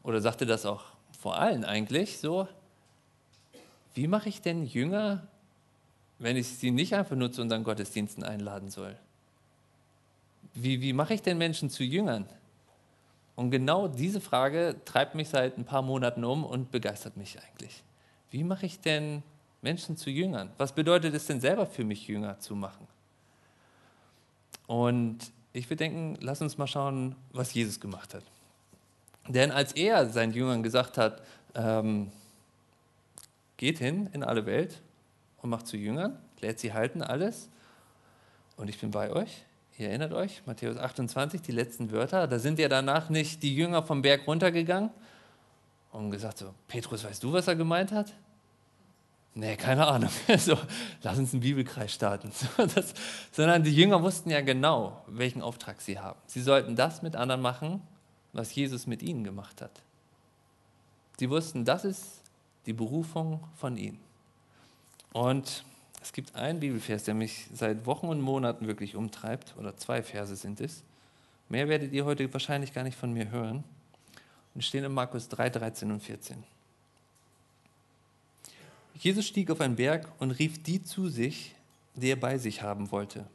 oder 0.03 0.21
sagte 0.21 0.45
das 0.45 0.65
auch 0.65 0.83
vor 1.19 1.37
allen 1.37 1.65
eigentlich, 1.65 2.19
so, 2.19 2.47
wie 3.93 4.07
mache 4.07 4.29
ich 4.29 4.41
denn 4.41 4.65
Jünger, 4.65 5.27
wenn 6.19 6.37
ich 6.37 6.47
sie 6.47 6.71
nicht 6.71 6.95
einfach 6.95 7.15
nur 7.15 7.31
zu 7.31 7.41
unseren 7.41 7.63
Gottesdiensten 7.63 8.23
einladen 8.23 8.69
soll? 8.69 8.95
Wie, 10.53 10.81
wie 10.81 10.93
mache 10.93 11.13
ich 11.13 11.21
denn 11.21 11.37
Menschen 11.37 11.69
zu 11.69 11.83
Jüngern? 11.83 12.25
Und 13.39 13.51
genau 13.51 13.87
diese 13.87 14.19
Frage 14.19 14.75
treibt 14.83 15.15
mich 15.15 15.29
seit 15.29 15.57
ein 15.57 15.63
paar 15.63 15.81
Monaten 15.81 16.25
um 16.25 16.43
und 16.43 16.71
begeistert 16.71 17.15
mich 17.15 17.37
eigentlich. 17.41 17.85
Wie 18.31 18.43
mache 18.43 18.65
ich 18.65 18.81
denn 18.81 19.23
Menschen 19.61 19.95
zu 19.95 20.09
Jüngern? 20.09 20.49
Was 20.57 20.73
bedeutet 20.73 21.13
es 21.13 21.25
denn 21.25 21.39
selber 21.39 21.65
für 21.65 21.85
mich, 21.85 22.05
Jünger 22.05 22.37
zu 22.39 22.53
machen? 22.53 22.85
Und 24.67 25.19
ich 25.53 25.67
würde 25.67 25.77
denken, 25.77 26.17
lass 26.19 26.41
uns 26.41 26.57
mal 26.57 26.67
schauen, 26.67 27.15
was 27.31 27.53
Jesus 27.53 27.79
gemacht 27.79 28.13
hat. 28.13 28.25
Denn 29.29 29.51
als 29.51 29.71
er 29.71 30.09
seinen 30.09 30.33
Jüngern 30.33 30.61
gesagt 30.61 30.97
hat, 30.97 31.21
ähm, 31.55 32.11
geht 33.55 33.77
hin 33.77 34.09
in 34.11 34.21
alle 34.21 34.45
Welt 34.45 34.81
und 35.41 35.49
macht 35.49 35.65
zu 35.65 35.77
Jüngern, 35.77 36.19
lehrt 36.41 36.59
sie 36.59 36.73
halten 36.73 37.01
alles 37.01 37.47
und 38.57 38.69
ich 38.69 38.77
bin 38.81 38.91
bei 38.91 39.13
euch, 39.13 39.45
Ihr 39.79 39.87
erinnert 39.87 40.11
euch, 40.11 40.41
Matthäus 40.45 40.75
28, 40.75 41.41
die 41.41 41.53
letzten 41.53 41.89
Wörter. 41.91 42.27
Da 42.27 42.37
sind 42.37 42.59
ja 42.59 42.67
danach 42.67 43.09
nicht 43.09 43.41
die 43.43 43.55
Jünger 43.55 43.81
vom 43.81 44.01
Berg 44.01 44.27
runtergegangen 44.27 44.89
und 45.93 46.11
gesagt 46.11 46.39
so, 46.39 46.53
Petrus, 46.67 47.05
weißt 47.05 47.23
du, 47.23 47.31
was 47.31 47.47
er 47.47 47.55
gemeint 47.55 47.93
hat? 47.93 48.13
Nee, 49.35 49.55
keine 49.55 49.87
Ahnung. 49.87 50.09
So, 50.37 50.57
lass 51.01 51.17
uns 51.17 51.31
einen 51.31 51.39
Bibelkreis 51.39 51.93
starten. 51.93 52.29
So, 52.57 52.65
das, 52.65 52.93
sondern 53.31 53.63
die 53.63 53.73
Jünger 53.73 54.03
wussten 54.03 54.29
ja 54.29 54.41
genau, 54.41 55.01
welchen 55.07 55.41
Auftrag 55.41 55.79
sie 55.79 55.97
haben. 55.97 56.19
Sie 56.25 56.41
sollten 56.41 56.75
das 56.75 57.01
mit 57.01 57.15
anderen 57.15 57.41
machen, 57.41 57.81
was 58.33 58.53
Jesus 58.53 58.85
mit 58.85 59.01
ihnen 59.01 59.23
gemacht 59.23 59.61
hat. 59.61 59.81
Sie 61.19 61.29
wussten, 61.29 61.63
das 61.63 61.85
ist 61.85 62.21
die 62.65 62.73
Berufung 62.73 63.45
von 63.55 63.77
ihnen. 63.77 64.01
Und 65.13 65.63
es 66.01 66.13
gibt 66.13 66.35
einen 66.35 66.59
Bibelvers, 66.59 67.03
der 67.03 67.13
mich 67.13 67.47
seit 67.53 67.85
Wochen 67.85 68.07
und 68.07 68.21
Monaten 68.21 68.67
wirklich 68.67 68.95
umtreibt, 68.95 69.55
oder 69.57 69.75
zwei 69.75 70.01
Verse 70.01 70.35
sind 70.35 70.61
es. 70.61 70.83
Mehr 71.49 71.67
werdet 71.67 71.91
ihr 71.91 72.05
heute 72.05 72.31
wahrscheinlich 72.31 72.73
gar 72.73 72.83
nicht 72.83 72.97
von 72.97 73.11
mir 73.11 73.31
hören. 73.31 73.63
Und 74.55 74.63
stehen 74.63 74.83
in 74.83 74.93
Markus 74.93 75.29
3, 75.29 75.49
13 75.49 75.91
und 75.91 76.01
14. 76.01 76.43
Jesus 78.95 79.25
stieg 79.25 79.49
auf 79.51 79.61
einen 79.61 79.75
Berg 79.75 80.09
und 80.19 80.31
rief 80.31 80.61
die 80.61 80.83
zu 80.83 81.07
sich, 81.07 81.55
die 81.95 82.09
er 82.09 82.15
bei 82.15 82.37
sich 82.37 82.61
haben 82.61 82.91
wollte. 82.91 83.25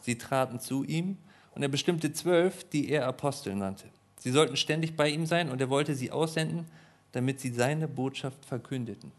Sie 0.00 0.18
traten 0.18 0.60
zu 0.60 0.84
ihm 0.84 1.16
und 1.54 1.62
er 1.62 1.68
bestimmte 1.68 2.12
zwölf, 2.12 2.68
die 2.68 2.90
er 2.90 3.06
Apostel 3.06 3.54
nannte. 3.54 3.86
Sie 4.18 4.30
sollten 4.30 4.56
ständig 4.56 4.96
bei 4.96 5.08
ihm 5.08 5.26
sein 5.26 5.48
und 5.50 5.60
er 5.60 5.70
wollte 5.70 5.94
sie 5.94 6.10
aussenden, 6.10 6.66
damit 7.12 7.40
sie 7.40 7.52
seine 7.52 7.88
Botschaft 7.88 8.44
verkündeten. 8.44 9.12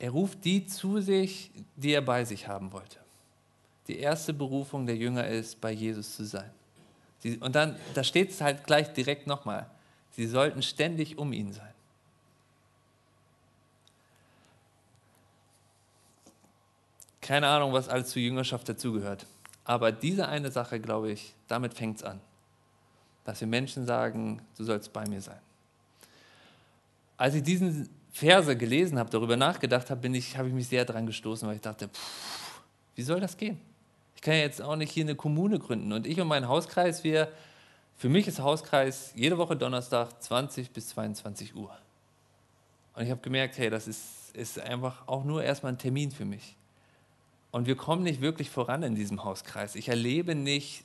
Er 0.00 0.10
ruft 0.10 0.46
die 0.46 0.66
zu 0.66 1.00
sich, 1.02 1.50
die 1.76 1.92
er 1.92 2.00
bei 2.00 2.24
sich 2.24 2.48
haben 2.48 2.72
wollte. 2.72 2.96
Die 3.86 3.98
erste 3.98 4.32
Berufung 4.32 4.86
der 4.86 4.96
Jünger 4.96 5.26
ist, 5.26 5.60
bei 5.60 5.70
Jesus 5.72 6.16
zu 6.16 6.24
sein. 6.24 6.50
Sie, 7.18 7.36
und 7.36 7.54
dann, 7.54 7.76
da 7.92 8.02
steht 8.02 8.30
es 8.30 8.40
halt 8.40 8.64
gleich 8.64 8.90
direkt 8.94 9.26
nochmal. 9.26 9.70
Sie 10.12 10.26
sollten 10.26 10.62
ständig 10.62 11.18
um 11.18 11.34
ihn 11.34 11.52
sein. 11.52 11.74
Keine 17.20 17.48
Ahnung, 17.48 17.74
was 17.74 17.90
alles 17.90 18.08
zur 18.08 18.22
Jüngerschaft 18.22 18.70
dazugehört. 18.70 19.26
Aber 19.64 19.92
diese 19.92 20.28
eine 20.28 20.50
Sache, 20.50 20.80
glaube 20.80 21.12
ich, 21.12 21.34
damit 21.46 21.74
fängt 21.74 21.98
es 21.98 22.04
an. 22.04 22.20
Dass 23.26 23.38
wir 23.42 23.48
Menschen 23.48 23.84
sagen, 23.84 24.40
du 24.56 24.64
sollst 24.64 24.94
bei 24.94 25.06
mir 25.06 25.20
sein. 25.20 25.40
Als 27.18 27.34
ich 27.34 27.42
diesen 27.42 27.99
Verse 28.12 28.56
gelesen 28.56 28.98
habe, 28.98 29.10
darüber 29.10 29.36
nachgedacht 29.36 29.90
habe, 29.90 30.08
ich, 30.08 30.36
habe 30.36 30.48
ich 30.48 30.54
mich 30.54 30.68
sehr 30.68 30.84
daran 30.84 31.06
gestoßen, 31.06 31.46
weil 31.48 31.56
ich 31.56 31.62
dachte, 31.62 31.88
pff, 31.88 32.60
wie 32.94 33.02
soll 33.02 33.20
das 33.20 33.36
gehen? 33.36 33.60
Ich 34.16 34.22
kann 34.22 34.34
ja 34.34 34.40
jetzt 34.40 34.60
auch 34.60 34.76
nicht 34.76 34.92
hier 34.92 35.04
eine 35.04 35.14
Kommune 35.14 35.58
gründen. 35.58 35.92
Und 35.92 36.06
ich 36.06 36.20
und 36.20 36.28
mein 36.28 36.48
Hauskreis, 36.48 37.04
wir, 37.04 37.28
für 37.96 38.08
mich 38.08 38.28
ist 38.28 38.40
Hauskreis 38.40 39.12
jede 39.14 39.38
Woche 39.38 39.56
Donnerstag 39.56 40.22
20 40.22 40.70
bis 40.72 40.88
22 40.88 41.54
Uhr. 41.54 41.70
Und 42.94 43.04
ich 43.04 43.10
habe 43.10 43.20
gemerkt, 43.20 43.56
hey, 43.56 43.70
das 43.70 43.88
ist, 43.88 44.34
ist 44.34 44.58
einfach 44.58 45.08
auch 45.08 45.24
nur 45.24 45.42
erstmal 45.42 45.72
ein 45.72 45.78
Termin 45.78 46.10
für 46.10 46.24
mich. 46.24 46.56
Und 47.50 47.66
wir 47.66 47.76
kommen 47.76 48.02
nicht 48.02 48.20
wirklich 48.20 48.50
voran 48.50 48.82
in 48.82 48.94
diesem 48.94 49.24
Hauskreis. 49.24 49.74
Ich 49.74 49.88
erlebe 49.88 50.34
nicht 50.34 50.84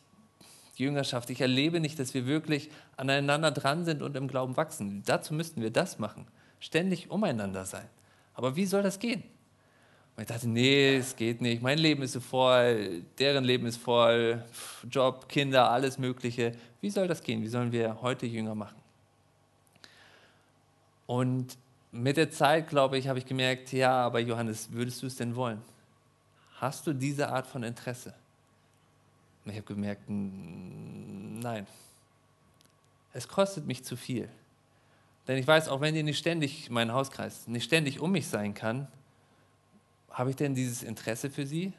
Jüngerschaft, 0.76 1.30
ich 1.30 1.42
erlebe 1.42 1.80
nicht, 1.80 2.00
dass 2.00 2.14
wir 2.14 2.26
wirklich 2.26 2.70
aneinander 2.98 3.52
dran 3.52 3.86
sind 3.86 4.02
und 4.02 4.16
im 4.16 4.28
Glauben 4.28 4.58
wachsen. 4.58 5.04
Dazu 5.06 5.34
müssten 5.34 5.62
wir 5.62 5.72
das 5.72 6.00
machen, 6.00 6.28
ständig 6.66 7.12
umeinander 7.12 7.66
sein. 7.66 7.88
Aber 8.34 8.56
wie 8.56 8.66
soll 8.66 8.84
das 8.84 8.98
gehen? 9.00 9.24
Und 10.16 10.22
ich 10.24 10.28
dachte, 10.28 10.48
nee, 10.48 10.96
es 10.96 11.16
geht 11.16 11.42
nicht. 11.42 11.62
Mein 11.62 11.78
Leben 11.78 12.02
ist 12.02 12.14
so 12.14 12.20
voll, 12.20 13.04
deren 13.20 13.44
Leben 13.44 13.66
ist 13.68 13.78
voll, 13.78 14.44
Job, 14.90 15.30
Kinder, 15.30 15.70
alles 15.70 15.98
Mögliche. 15.98 16.54
Wie 16.82 16.90
soll 16.90 17.08
das 17.08 17.22
gehen? 17.22 17.42
Wie 17.42 17.48
sollen 17.48 17.72
wir 17.72 18.02
heute 18.02 18.26
Jünger 18.26 18.56
machen? 18.56 18.78
Und 21.06 21.58
mit 21.92 22.18
der 22.18 22.32
Zeit, 22.32 22.70
glaube 22.70 22.98
ich, 22.98 23.08
habe 23.08 23.20
ich 23.20 23.26
gemerkt, 23.26 23.72
ja, 23.72 23.92
aber 23.92 24.20
Johannes, 24.20 24.72
würdest 24.72 25.04
du 25.04 25.08
es 25.08 25.16
denn 25.16 25.36
wollen? 25.36 25.62
Hast 26.60 26.88
du 26.88 26.94
diese 26.94 27.30
Art 27.30 27.46
von 27.46 27.64
Interesse? 27.64 28.14
Und 29.44 29.52
ich 29.52 29.58
habe 29.58 29.68
gemerkt, 29.68 30.04
nein. 30.08 31.68
Es 33.14 33.28
kostet 33.28 33.68
mich 33.68 33.84
zu 33.84 33.96
viel. 33.96 34.30
Denn 35.28 35.38
ich 35.38 35.48
weiß, 35.48 35.70
auch 35.70 35.82
wenn 35.82 35.96
ihr 35.96 36.04
nicht 36.04 36.20
ständig, 36.20 36.70
mein 36.70 36.94
Hauskreis, 36.94 37.48
nicht 37.48 37.64
ständig 37.64 38.00
um 38.00 38.12
mich 38.12 38.28
sein 38.28 38.54
kann, 38.54 38.88
habe 40.10 40.30
ich 40.30 40.36
denn 40.36 40.56
dieses 40.56 40.84
Interesse 40.84 41.30
für 41.30 41.46
sie? 41.46 41.74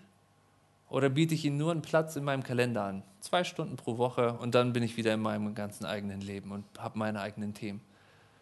Oder 0.89 1.09
biete 1.09 1.35
ich 1.35 1.45
ihnen 1.45 1.57
nur 1.57 1.73
einen 1.73 1.83
Platz 1.83 2.17
in 2.17 2.25
meinem 2.25 2.43
Kalender 2.43 2.85
an? 2.85 3.03
Zwei 3.21 3.45
Stunden 3.45 3.77
pro 3.77 3.99
Woche 3.99 4.35
und 4.35 4.55
dann 4.55 4.73
bin 4.73 4.83
ich 4.83 4.97
wieder 4.97 5.15
in 5.15 5.21
meinem 5.21 5.55
ganzen 5.55 5.85
eigenen 5.85 6.21
Leben 6.21 6.53
und 6.53 6.65
habe 6.79 6.99
meine 6.99 7.21
eigenen 7.21 7.55
Themen. 7.55 7.81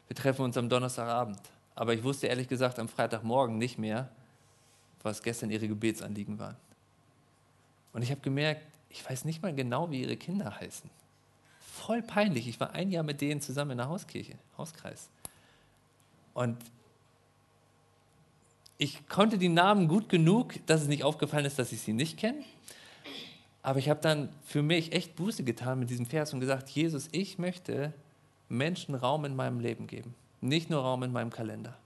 Wir 0.09 0.17
treffen 0.17 0.43
uns 0.43 0.57
am 0.57 0.69
Donnerstagabend. 0.69 1.41
Aber 1.75 1.95
ich 1.95 2.03
wusste 2.05 2.27
ehrlich 2.29 2.49
gesagt 2.49 2.79
am 2.79 2.89
Freitagmorgen 2.89 3.59
nicht 3.59 3.79
mehr, 3.79 4.09
was 5.03 5.23
gestern 5.23 5.51
ihre 5.51 5.69
Gebetsanliegen 5.69 6.39
waren. 6.39 6.57
Und 7.93 8.03
ich 8.03 8.11
habe 8.11 8.21
gemerkt, 8.21 8.63
ich 8.89 9.09
weiß 9.09 9.25
nicht 9.25 9.43
mal 9.43 9.55
genau, 9.55 9.91
wie 9.91 10.03
ihre 10.03 10.17
Kinder 10.17 10.59
heißen. 10.61 10.89
Voll 11.75 12.03
peinlich. 12.03 12.47
Ich 12.47 12.61
war 12.61 12.73
ein 12.73 12.93
Jahr 12.93 13.03
mit 13.03 13.21
denen 13.21 13.41
zusammen 13.41 13.73
in 13.73 13.79
der 13.79 13.89
Hauskirche, 13.89 14.39
Hauskreis. 14.57 15.11
Und 16.33 16.57
ich 18.79 19.09
konnte 19.09 19.39
die 19.39 19.49
Namen 19.49 19.89
gut 19.89 20.09
genug, 20.09 20.55
dass 20.67 20.83
es 20.83 20.89
nicht 20.89 21.03
aufgefallen 21.03 21.45
ist, 21.45 21.59
dass 21.59 21.73
ich 21.73 21.81
sie 21.81 21.93
nicht 21.93 22.17
kenne. 22.17 22.43
Aber 23.63 23.81
ich 23.81 23.89
habe 23.89 24.01
dann 24.01 24.29
für 24.45 24.63
mich 24.63 24.93
echt 24.93 25.17
Buße 25.17 25.43
getan 25.43 25.81
mit 25.81 25.91
diesem 25.91 26.07
Vers 26.07 26.33
und 26.33 26.41
gesagt, 26.41 26.71
Jesus, 26.71 27.09
ich 27.11 27.39
möchte 27.39 27.93
Menschen 28.49 28.95
Raum 28.95 29.25
in 29.25 29.35
meinem 29.35 29.59
Leben 29.59 29.89
geben, 29.89 30.15
nicht 30.41 30.71
nur 30.71 30.81
Raum 30.81 31.03
in 31.03 31.13
meinem 31.13 31.31
Kalender. 31.31 31.77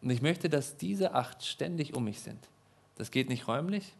Und 0.00 0.08
ich 0.10 0.22
möchte, 0.22 0.48
dass 0.48 0.78
diese 0.78 1.14
acht 1.14 1.44
ständig 1.44 1.94
um 1.94 2.04
mich 2.04 2.20
sind. 2.20 2.48
Das 2.96 3.10
geht 3.10 3.28
nicht 3.28 3.46
räumlich, 3.46 3.92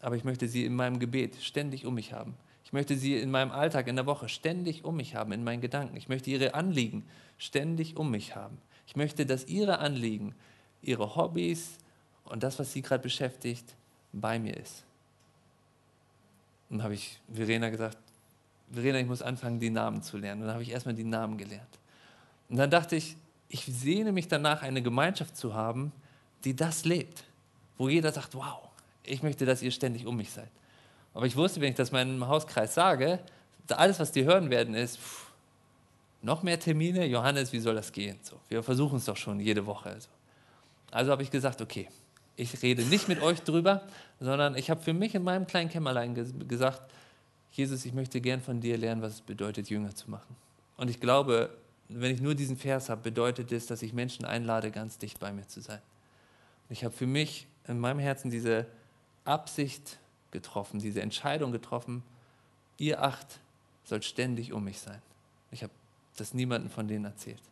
aber 0.00 0.16
ich 0.16 0.24
möchte 0.24 0.48
sie 0.48 0.64
in 0.64 0.74
meinem 0.74 0.98
Gebet 0.98 1.36
ständig 1.40 1.86
um 1.86 1.94
mich 1.94 2.12
haben. 2.12 2.34
Ich 2.72 2.74
möchte 2.74 2.96
sie 2.96 3.18
in 3.18 3.30
meinem 3.30 3.50
Alltag, 3.50 3.86
in 3.86 3.96
der 3.96 4.06
Woche 4.06 4.30
ständig 4.30 4.82
um 4.82 4.96
mich 4.96 5.14
haben, 5.14 5.32
in 5.32 5.44
meinen 5.44 5.60
Gedanken. 5.60 5.94
Ich 5.94 6.08
möchte 6.08 6.30
ihre 6.30 6.54
Anliegen 6.54 7.04
ständig 7.36 7.98
um 7.98 8.10
mich 8.10 8.34
haben. 8.34 8.56
Ich 8.86 8.96
möchte, 8.96 9.26
dass 9.26 9.46
ihre 9.46 9.80
Anliegen, 9.80 10.34
ihre 10.80 11.14
Hobbys 11.14 11.76
und 12.24 12.42
das, 12.42 12.58
was 12.58 12.72
sie 12.72 12.80
gerade 12.80 13.02
beschäftigt, 13.02 13.74
bei 14.14 14.38
mir 14.38 14.56
ist. 14.56 14.84
Und 16.70 16.78
dann 16.78 16.84
habe 16.84 16.94
ich 16.94 17.20
Verena 17.30 17.68
gesagt, 17.68 17.98
Verena, 18.70 18.98
ich 19.00 19.06
muss 19.06 19.20
anfangen, 19.20 19.60
die 19.60 19.68
Namen 19.68 20.02
zu 20.02 20.16
lernen. 20.16 20.40
Und 20.40 20.46
dann 20.46 20.54
habe 20.54 20.62
ich 20.62 20.70
erstmal 20.70 20.94
die 20.94 21.04
Namen 21.04 21.36
gelernt. 21.36 21.78
Und 22.48 22.56
dann 22.56 22.70
dachte 22.70 22.96
ich, 22.96 23.18
ich 23.50 23.66
sehne 23.66 24.12
mich 24.12 24.28
danach, 24.28 24.62
eine 24.62 24.80
Gemeinschaft 24.80 25.36
zu 25.36 25.52
haben, 25.52 25.92
die 26.44 26.56
das 26.56 26.86
lebt, 26.86 27.24
wo 27.76 27.90
jeder 27.90 28.12
sagt, 28.12 28.34
wow, 28.34 28.70
ich 29.02 29.22
möchte, 29.22 29.44
dass 29.44 29.60
ihr 29.60 29.72
ständig 29.72 30.06
um 30.06 30.16
mich 30.16 30.30
seid. 30.30 30.48
Aber 31.14 31.26
ich 31.26 31.36
wusste, 31.36 31.60
wenn 31.60 31.70
ich 31.70 31.76
das 31.76 31.92
meinem 31.92 32.26
Hauskreis 32.26 32.74
sage, 32.74 33.18
alles, 33.68 34.00
was 34.00 34.12
die 34.12 34.24
hören 34.24 34.50
werden, 34.50 34.74
ist, 34.74 34.98
pff, 34.98 35.32
noch 36.20 36.42
mehr 36.42 36.58
Termine, 36.58 37.06
Johannes, 37.06 37.52
wie 37.52 37.58
soll 37.58 37.74
das 37.74 37.90
gehen? 37.90 38.18
So, 38.22 38.38
wir 38.48 38.62
versuchen 38.62 38.98
es 38.98 39.06
doch 39.06 39.16
schon 39.16 39.40
jede 39.40 39.66
Woche. 39.66 39.90
Also, 39.90 40.08
also 40.90 41.10
habe 41.10 41.22
ich 41.22 41.30
gesagt, 41.30 41.60
okay, 41.60 41.88
ich 42.36 42.62
rede 42.62 42.82
nicht 42.84 43.08
mit 43.08 43.22
euch 43.22 43.42
drüber, 43.42 43.82
sondern 44.20 44.56
ich 44.56 44.70
habe 44.70 44.80
für 44.80 44.92
mich 44.92 45.14
in 45.14 45.24
meinem 45.24 45.46
kleinen 45.46 45.68
Kämmerlein 45.68 46.14
gesagt, 46.48 46.82
Jesus, 47.52 47.84
ich 47.84 47.92
möchte 47.92 48.20
gern 48.20 48.40
von 48.40 48.60
dir 48.60 48.78
lernen, 48.78 49.02
was 49.02 49.14
es 49.14 49.20
bedeutet, 49.20 49.68
Jünger 49.68 49.94
zu 49.94 50.10
machen. 50.10 50.36
Und 50.76 50.88
ich 50.88 51.00
glaube, 51.00 51.50
wenn 51.88 52.14
ich 52.14 52.20
nur 52.20 52.34
diesen 52.34 52.56
Vers 52.56 52.88
habe, 52.88 53.02
bedeutet 53.02 53.52
es, 53.52 53.66
dass 53.66 53.82
ich 53.82 53.92
Menschen 53.92 54.24
einlade, 54.24 54.70
ganz 54.70 54.98
dicht 54.98 55.18
bei 55.18 55.32
mir 55.32 55.46
zu 55.46 55.60
sein. 55.60 55.80
Und 56.68 56.72
ich 56.72 56.84
habe 56.84 56.94
für 56.94 57.06
mich 57.06 57.46
in 57.68 57.78
meinem 57.78 57.98
Herzen 57.98 58.30
diese 58.30 58.66
Absicht 59.24 59.98
getroffen, 60.32 60.80
diese 60.80 61.00
Entscheidung 61.00 61.52
getroffen, 61.52 62.02
ihr 62.78 63.02
acht 63.02 63.38
sollt 63.84 64.04
ständig 64.04 64.52
um 64.52 64.64
mich 64.64 64.80
sein. 64.80 65.00
Ich 65.50 65.62
habe 65.62 65.72
das 66.16 66.34
niemandem 66.34 66.70
von 66.70 66.88
denen 66.88 67.04
erzählt. 67.04 67.42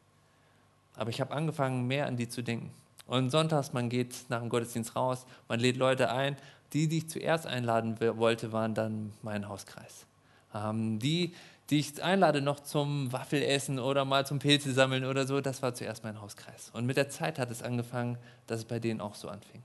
Aber 0.96 1.10
ich 1.10 1.20
habe 1.20 1.32
angefangen, 1.32 1.86
mehr 1.86 2.06
an 2.06 2.16
die 2.16 2.28
zu 2.28 2.42
denken. 2.42 2.70
Und 3.06 3.30
sonntags, 3.30 3.72
man 3.72 3.88
geht 3.88 4.14
nach 4.28 4.40
dem 4.40 4.48
Gottesdienst 4.48 4.96
raus, 4.96 5.26
man 5.48 5.60
lädt 5.60 5.76
Leute 5.76 6.10
ein. 6.10 6.36
Die, 6.72 6.86
die 6.86 6.98
ich 6.98 7.08
zuerst 7.08 7.46
einladen 7.46 7.98
wollte, 8.00 8.52
waren 8.52 8.74
dann 8.74 9.12
mein 9.22 9.48
Hauskreis. 9.48 10.06
Ähm, 10.54 11.00
die, 11.00 11.34
die 11.68 11.80
ich 11.80 12.02
einlade 12.02 12.40
noch 12.40 12.60
zum 12.60 13.12
Waffelessen 13.12 13.80
oder 13.80 14.04
mal 14.04 14.24
zum 14.26 14.38
Pilze 14.38 14.72
sammeln 14.72 15.04
oder 15.04 15.26
so, 15.26 15.40
das 15.40 15.62
war 15.62 15.74
zuerst 15.74 16.04
mein 16.04 16.20
Hauskreis. 16.20 16.70
Und 16.72 16.86
mit 16.86 16.96
der 16.96 17.08
Zeit 17.08 17.38
hat 17.38 17.50
es 17.50 17.62
angefangen, 17.62 18.18
dass 18.46 18.60
es 18.60 18.64
bei 18.64 18.78
denen 18.78 19.00
auch 19.00 19.16
so 19.16 19.28
anfing. 19.28 19.62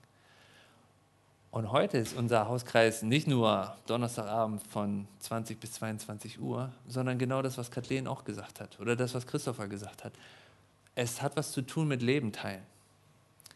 Und 1.56 1.72
heute 1.72 1.98
ist 2.00 2.18
unser 2.18 2.50
Hauskreis 2.50 3.02
nicht 3.02 3.28
nur 3.28 3.78
Donnerstagabend 3.88 4.62
von 4.68 5.08
20 5.20 5.58
bis 5.58 5.72
22 5.72 6.42
Uhr, 6.42 6.74
sondern 6.86 7.18
genau 7.18 7.42
das, 7.42 7.58
was 7.58 7.72
Kathleen 7.72 8.08
auch 8.08 8.26
gesagt 8.26 8.60
hat 8.60 8.78
oder 8.82 8.98
das, 8.98 9.14
was 9.14 9.26
Christopher 9.26 9.70
gesagt 9.70 10.04
hat. 10.04 10.12
Es 10.96 11.22
hat 11.22 11.38
was 11.38 11.54
zu 11.54 11.62
tun 11.62 11.88
mit 11.88 12.02
Leben 12.02 12.34
teilen. 12.34 12.64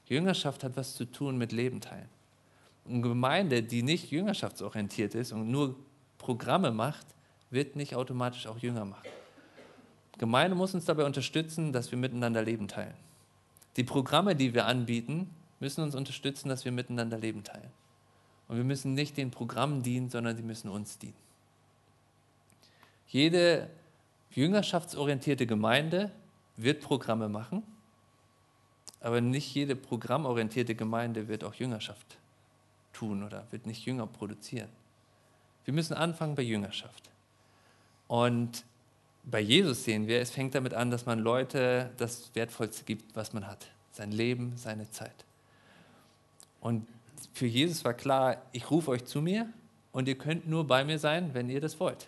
Jüngerschaft 0.06 0.64
hat 0.64 0.78
was 0.78 0.96
zu 0.96 1.04
tun 1.04 1.38
mit 1.38 1.52
Leben 1.52 1.82
teilen. 1.82 2.08
Eine 2.88 3.02
Gemeinde, 3.02 3.64
die 3.64 3.84
nicht 3.84 4.12
jüngerschaftsorientiert 4.12 5.14
ist 5.14 5.34
und 5.34 5.52
nur 5.52 5.76
Programme 6.20 6.72
macht, 6.72 7.06
wird 7.50 7.76
nicht 7.76 7.96
automatisch 7.96 8.48
auch 8.48 8.60
Jünger 8.60 8.86
machen. 8.86 9.10
Gemeinde 10.18 10.56
muss 10.56 10.74
uns 10.74 10.86
dabei 10.86 11.04
unterstützen, 11.04 11.74
dass 11.74 11.92
wir 11.92 11.98
miteinander 11.98 12.44
Leben 12.44 12.70
teilen. 12.70 12.96
Die 13.76 13.84
Programme, 13.84 14.38
die 14.38 14.54
wir 14.54 14.68
anbieten, 14.68 15.30
müssen 15.60 15.84
uns 15.84 15.96
unterstützen, 15.96 16.48
dass 16.48 16.64
wir 16.64 16.72
miteinander 16.72 17.18
Leben 17.18 17.44
teilen. 17.44 17.70
Und 18.50 18.58
wir 18.58 18.64
müssen 18.64 18.96
nicht 18.96 19.16
den 19.16 19.32
Programmen 19.32 19.84
dienen, 19.84 20.10
sondern 20.10 20.36
sie 20.36 20.44
müssen 20.44 20.70
uns 20.70 20.98
dienen. 20.98 21.14
Jede 23.08 23.70
jüngerschaftsorientierte 24.32 25.48
Gemeinde 25.48 26.12
wird 26.58 26.82
Programme 26.82 27.30
machen, 27.30 27.64
aber 29.02 29.22
nicht 29.22 29.54
jede 29.54 29.76
programmorientierte 29.76 30.76
Gemeinde 30.76 31.28
wird 31.28 31.44
auch 31.44 31.54
Jüngerschaft 31.54 32.18
tun 32.92 33.24
oder 33.24 33.46
wird 33.52 33.66
nicht 33.66 33.86
Jünger 33.86 34.08
produzieren. 34.08 34.70
Wir 35.66 35.74
müssen 35.74 35.94
anfangen 35.94 36.36
bei 36.36 36.42
Jüngerschaft. 36.42 37.10
Und 38.08 38.66
bei 39.24 39.40
Jesus 39.40 39.84
sehen 39.84 40.08
wir, 40.08 40.20
es 40.22 40.32
fängt 40.32 40.56
damit 40.56 40.74
an, 40.74 40.90
dass 40.90 41.06
man 41.06 41.20
Leute 41.20 41.92
das 41.98 42.34
Wertvollste 42.34 42.84
gibt, 42.84 43.16
was 43.16 43.32
man 43.34 43.46
hat. 43.46 43.68
Sein 43.92 44.12
Leben, 44.12 44.58
seine 44.58 44.90
Zeit. 44.90 45.26
Und 46.62 46.88
für 47.34 47.46
Jesus 47.46 47.84
war 47.86 47.94
klar, 47.94 48.38
ich 48.52 48.70
rufe 48.72 48.92
euch 48.92 49.06
zu 49.06 49.22
mir 49.22 49.48
und 49.92 50.08
ihr 50.08 50.18
könnt 50.18 50.48
nur 50.48 50.66
bei 50.66 50.84
mir 50.84 51.00
sein, 51.00 51.32
wenn 51.34 51.50
ihr 51.50 51.62
das 51.62 51.80
wollt. 51.80 52.08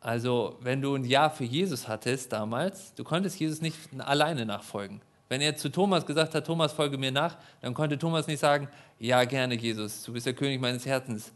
Also 0.00 0.56
wenn 0.60 0.82
du 0.82 0.94
ein 0.94 1.04
Ja 1.04 1.30
für 1.30 1.44
Jesus 1.44 1.86
hattest 1.88 2.32
damals, 2.32 2.94
du 2.94 3.04
konntest 3.04 3.38
Jesus 3.38 3.60
nicht 3.60 3.76
alleine 3.98 4.44
nachfolgen. 4.44 5.00
Wenn 5.28 5.40
er 5.40 5.56
zu 5.56 5.70
Thomas 5.70 6.04
gesagt 6.04 6.34
hat, 6.34 6.46
Thomas, 6.46 6.72
folge 6.72 6.98
mir 6.98 7.12
nach, 7.12 7.38
dann 7.60 7.72
konnte 7.72 7.98
Thomas 7.98 8.26
nicht 8.26 8.40
sagen, 8.40 8.68
ja 8.98 9.24
gerne 9.24 9.54
Jesus, 9.54 10.02
du 10.02 10.12
bist 10.12 10.26
der 10.26 10.34
König 10.34 10.60
meines 10.60 10.84
Herzens. 10.84 11.32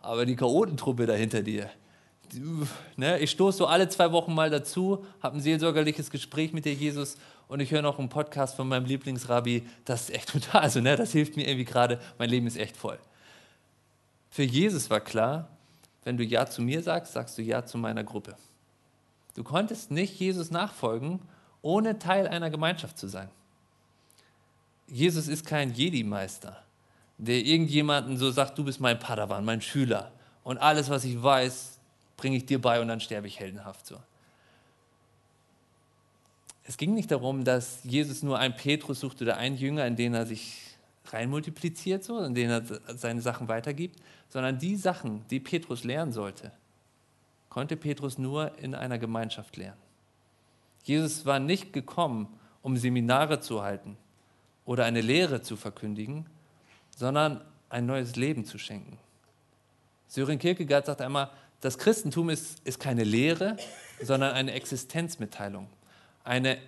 Aber 0.00 0.24
die 0.26 0.36
Chaotentruppe 0.36 1.06
dahinter 1.06 1.42
dir, 1.42 1.70
ne, 2.96 3.18
ich 3.18 3.30
stoße 3.30 3.58
so 3.58 3.66
alle 3.66 3.88
zwei 3.88 4.12
Wochen 4.12 4.34
mal 4.34 4.50
dazu, 4.50 5.04
habe 5.22 5.36
ein 5.36 5.40
seelsorgerliches 5.40 6.10
Gespräch 6.10 6.52
mit 6.52 6.64
dir, 6.64 6.74
Jesus, 6.74 7.16
und 7.48 7.60
ich 7.60 7.70
höre 7.70 7.82
noch 7.82 7.98
einen 7.98 8.08
Podcast 8.08 8.56
von 8.56 8.68
meinem 8.68 8.86
Lieblingsrabbi. 8.86 9.66
Das 9.84 10.02
ist 10.02 10.14
echt 10.14 10.30
total, 10.32 10.62
also 10.62 10.80
ne, 10.80 10.96
das 10.96 11.12
hilft 11.12 11.36
mir 11.36 11.46
irgendwie 11.46 11.64
gerade, 11.64 12.00
mein 12.18 12.30
Leben 12.30 12.46
ist 12.46 12.56
echt 12.56 12.76
voll. 12.76 12.98
Für 14.30 14.42
Jesus 14.42 14.90
war 14.90 15.00
klar, 15.00 15.48
wenn 16.04 16.16
du 16.16 16.24
Ja 16.24 16.46
zu 16.46 16.62
mir 16.62 16.82
sagst, 16.82 17.12
sagst 17.12 17.38
du 17.38 17.42
Ja 17.42 17.64
zu 17.64 17.78
meiner 17.78 18.04
Gruppe. 18.04 18.36
Du 19.34 19.44
konntest 19.44 19.90
nicht 19.90 20.18
Jesus 20.18 20.50
nachfolgen, 20.50 21.20
ohne 21.62 21.98
Teil 21.98 22.26
einer 22.28 22.50
Gemeinschaft 22.50 22.98
zu 22.98 23.08
sein. 23.08 23.28
Jesus 24.88 25.26
ist 25.26 25.44
kein 25.46 25.72
Jedi-Meister, 25.72 26.62
der 27.18 27.38
irgendjemanden 27.38 28.16
so 28.16 28.30
sagt, 28.30 28.56
du 28.56 28.64
bist 28.64 28.80
mein 28.80 28.98
Padawan, 28.98 29.44
mein 29.44 29.60
Schüler 29.60 30.12
und 30.44 30.58
alles, 30.58 30.90
was 30.90 31.04
ich 31.04 31.20
weiß, 31.20 31.78
bringe 32.16 32.36
ich 32.36 32.46
dir 32.46 32.60
bei 32.60 32.80
und 32.80 32.88
dann 32.88 33.00
sterbe 33.00 33.26
ich 33.26 33.40
heldenhaft 33.40 33.86
so. 33.86 33.96
Es 36.68 36.76
ging 36.76 36.94
nicht 36.94 37.12
darum, 37.12 37.44
dass 37.44 37.78
Jesus 37.84 38.22
nur 38.22 38.38
einen 38.38 38.56
Petrus 38.56 39.00
sucht 39.00 39.22
oder 39.22 39.36
einen 39.36 39.56
Jünger, 39.56 39.86
in 39.86 39.94
den 39.94 40.14
er 40.14 40.26
sich 40.26 40.62
rein 41.06 41.30
multipliziert, 41.30 42.02
so, 42.02 42.18
in 42.18 42.34
denen 42.34 42.50
er 42.50 42.96
seine 42.96 43.20
Sachen 43.20 43.46
weitergibt, 43.48 44.00
sondern 44.28 44.58
die 44.58 44.74
Sachen, 44.74 45.24
die 45.30 45.38
Petrus 45.38 45.84
lernen 45.84 46.12
sollte, 46.12 46.50
konnte 47.48 47.76
Petrus 47.76 48.18
nur 48.18 48.58
in 48.58 48.74
einer 48.74 48.98
Gemeinschaft 48.98 49.56
lernen. 49.56 49.80
Jesus 50.82 51.24
war 51.24 51.38
nicht 51.38 51.72
gekommen, 51.72 52.28
um 52.62 52.76
Seminare 52.76 53.40
zu 53.40 53.62
halten 53.62 53.96
oder 54.64 54.84
eine 54.84 55.00
Lehre 55.00 55.42
zu 55.42 55.56
verkündigen, 55.56 56.26
sondern 56.96 57.40
ein 57.68 57.86
neues 57.86 58.16
Leben 58.16 58.44
zu 58.44 58.58
schenken. 58.58 58.98
Sören 60.08 60.38
Kierkegaard 60.38 60.86
sagt 60.86 61.00
einmal, 61.00 61.30
das 61.60 61.78
Christentum 61.78 62.30
ist, 62.30 62.60
ist 62.64 62.80
keine 62.80 63.04
Lehre, 63.04 63.56
sondern 64.02 64.34
eine 64.34 64.52
Existenzmitteilung. 64.52 65.68
Eine 66.26 66.58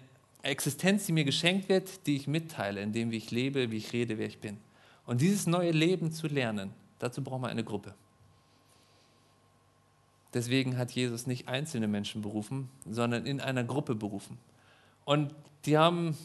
Existenz, 0.43 1.07
die 1.07 1.13
mir 1.13 1.25
geschenkt 1.25 1.69
wird, 1.69 2.07
die 2.07 2.15
ich 2.15 2.29
mitteile, 2.29 2.81
indem 2.81 3.11
ich 3.11 3.33
lebe, 3.33 3.73
wie 3.73 3.79
ich 3.79 3.93
rede, 3.93 4.17
wer 4.17 4.29
ich 4.29 4.39
bin. 4.39 4.57
Und 5.05 5.21
dieses 5.21 5.49
neue 5.49 5.73
Leben 5.73 6.13
zu 6.13 6.29
lernen, 6.29 6.71
dazu 7.01 7.25
braucht 7.25 7.41
man 7.41 7.51
eine 7.51 7.65
Gruppe. 7.65 7.93
Deswegen 10.33 10.79
hat 10.79 10.93
Jesus 10.93 11.27
nicht 11.27 11.49
einzelne 11.49 11.89
Menschen 11.89 12.23
berufen, 12.23 12.71
sondern 12.89 13.27
in 13.27 13.41
einer 13.41 13.65
Gruppe 13.65 13.97
berufen. 13.97 14.39
Und 15.05 15.35
die 15.65 15.77
haben, 15.77 16.17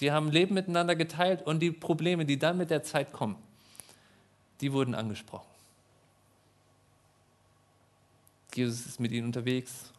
die 0.00 0.12
haben 0.12 0.30
Leben 0.30 0.52
miteinander 0.52 0.96
geteilt 0.96 1.46
und 1.46 1.60
die 1.60 1.70
Probleme, 1.70 2.26
die 2.26 2.38
dann 2.38 2.58
mit 2.58 2.68
der 2.68 2.82
Zeit 2.82 3.10
kommen, 3.10 3.36
die 4.60 4.70
wurden 4.74 4.94
angesprochen. 4.94 5.48
Jesus 8.52 8.84
ist 8.84 9.00
mit 9.00 9.12
ihnen 9.12 9.28
unterwegs 9.28 9.94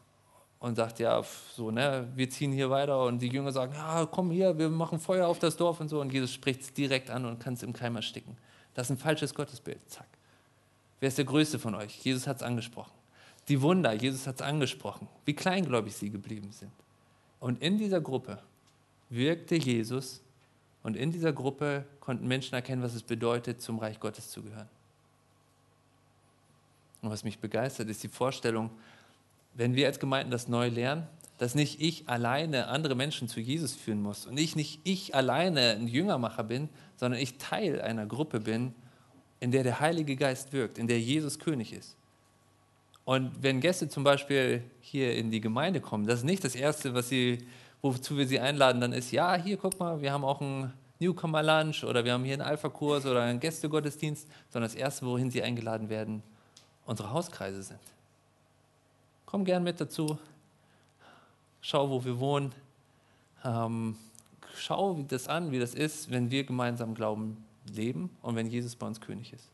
und 0.59 0.75
sagt, 0.75 0.99
ja, 0.99 1.23
so, 1.55 1.71
ne, 1.71 2.07
wir 2.15 2.29
ziehen 2.29 2.51
hier 2.51 2.69
weiter 2.69 3.03
und 3.05 3.19
die 3.19 3.27
Jünger 3.27 3.51
sagen, 3.51 3.73
ja, 3.73 4.05
komm 4.05 4.31
hier, 4.31 4.57
wir 4.57 4.69
machen 4.69 4.99
Feuer 4.99 5.27
auf 5.27 5.39
das 5.39 5.55
Dorf 5.55 5.79
und 5.79 5.89
so 5.89 6.01
und 6.01 6.11
Jesus 6.11 6.33
spricht 6.33 6.61
es 6.61 6.73
direkt 6.73 7.09
an 7.09 7.25
und 7.25 7.39
kann 7.39 7.53
es 7.53 7.63
im 7.63 7.73
Keim 7.73 7.95
ersticken. 7.95 8.37
Das 8.73 8.87
ist 8.87 8.91
ein 8.91 8.97
falsches 8.97 9.33
Gottesbild, 9.33 9.79
zack. 9.87 10.07
Wer 10.99 11.09
ist 11.09 11.17
der 11.17 11.25
Größte 11.25 11.59
von 11.59 11.75
euch? 11.75 11.99
Jesus 12.03 12.25
hat 12.25 12.37
es 12.37 12.43
angesprochen. 12.43 12.91
Die 13.47 13.61
Wunder, 13.61 13.93
Jesus 13.93 14.27
hat 14.27 14.35
es 14.35 14.41
angesprochen, 14.41 15.07
wie 15.25 15.33
kleingläubig 15.33 15.95
sie 15.95 16.09
geblieben 16.09 16.51
sind. 16.51 16.71
Und 17.39 17.61
in 17.61 17.77
dieser 17.77 18.01
Gruppe 18.01 18.39
wirkte 19.09 19.55
Jesus 19.55 20.21
und 20.83 20.97
in 20.97 21.11
dieser 21.11 21.33
Gruppe 21.33 21.85
konnten 21.99 22.27
Menschen 22.27 22.55
erkennen, 22.55 22.81
was 22.81 22.95
es 22.95 23.03
bedeutet, 23.03 23.61
zum 23.61 23.77
Reich 23.79 23.99
Gottes 23.99 24.29
zu 24.31 24.41
gehören. 24.41 24.69
Und 27.01 27.11
was 27.11 27.23
mich 27.23 27.39
begeistert, 27.39 27.89
ist 27.89 28.03
die 28.03 28.09
Vorstellung, 28.09 28.71
wenn 29.57 29.75
wir 29.75 29.87
als 29.87 29.99
Gemeinden 29.99 30.31
das 30.31 30.47
neu 30.47 30.69
lernen, 30.69 31.07
dass 31.39 31.55
nicht 31.55 31.81
ich 31.81 32.07
alleine 32.07 32.67
andere 32.67 32.95
Menschen 32.95 33.27
zu 33.27 33.39
Jesus 33.39 33.75
führen 33.75 34.01
muss 34.01 34.25
und 34.25 34.37
ich 34.37 34.55
nicht 34.55 34.79
ich 34.83 35.13
alleine 35.13 35.71
ein 35.71 35.87
Jüngermacher 35.87 36.43
bin, 36.43 36.69
sondern 36.95 37.19
ich 37.19 37.37
Teil 37.37 37.81
einer 37.81 38.05
Gruppe 38.05 38.39
bin, 38.39 38.73
in 39.39 39.51
der 39.51 39.63
der 39.63 39.79
Heilige 39.79 40.15
Geist 40.15 40.53
wirkt, 40.53 40.77
in 40.77 40.87
der 40.87 40.99
Jesus 40.99 41.37
König 41.37 41.73
ist. 41.73 41.95
Und 43.03 43.31
wenn 43.41 43.61
Gäste 43.61 43.87
zum 43.87 44.03
Beispiel 44.03 44.63
hier 44.81 45.15
in 45.15 45.31
die 45.31 45.41
Gemeinde 45.41 45.79
kommen, 45.79 46.07
das 46.07 46.19
ist 46.19 46.25
nicht 46.25 46.43
das 46.43 46.55
Erste, 46.55 46.93
was 46.93 47.09
sie, 47.09 47.39
wozu 47.81 48.17
wir 48.17 48.27
sie 48.27 48.39
einladen, 48.39 48.81
dann 48.81 48.93
ist, 48.93 49.11
ja, 49.11 49.35
hier, 49.35 49.57
guck 49.57 49.79
mal, 49.79 50.01
wir 50.01 50.11
haben 50.11 50.23
auch 50.23 50.41
einen 50.41 50.73
Newcomer 50.99 51.41
Lunch 51.41 51.83
oder 51.83 52.03
wir 52.03 52.13
haben 52.13 52.23
hier 52.23 52.33
einen 52.33 52.41
Alpha-Kurs 52.41 53.05
oder 53.05 53.21
einen 53.21 53.39
Gästegottesdienst, 53.39 54.27
sondern 54.49 54.69
das 54.69 54.75
Erste, 54.75 55.05
wohin 55.05 55.31
sie 55.31 55.41
eingeladen 55.41 55.89
werden, 55.89 56.21
unsere 56.85 57.11
Hauskreise 57.11 57.63
sind. 57.63 57.79
Komm 59.27 59.43
gern 59.43 59.63
mit 59.63 59.79
dazu. 59.79 60.17
Schau, 61.59 61.89
wo 61.89 62.03
wir 62.03 62.17
wohnen. 62.17 62.55
Ähm, 63.43 63.97
schau 64.55 65.03
das 65.07 65.27
an, 65.27 65.51
wie 65.51 65.59
das 65.59 65.75
ist, 65.75 66.09
wenn 66.09 66.31
wir 66.31 66.45
gemeinsam 66.45 66.95
Glauben 66.95 67.45
leben 67.69 68.09
und 68.21 68.37
wenn 68.37 68.47
Jesus 68.47 68.77
bei 68.77 68.87
uns 68.87 69.01
König 69.01 69.33
ist. 69.33 69.49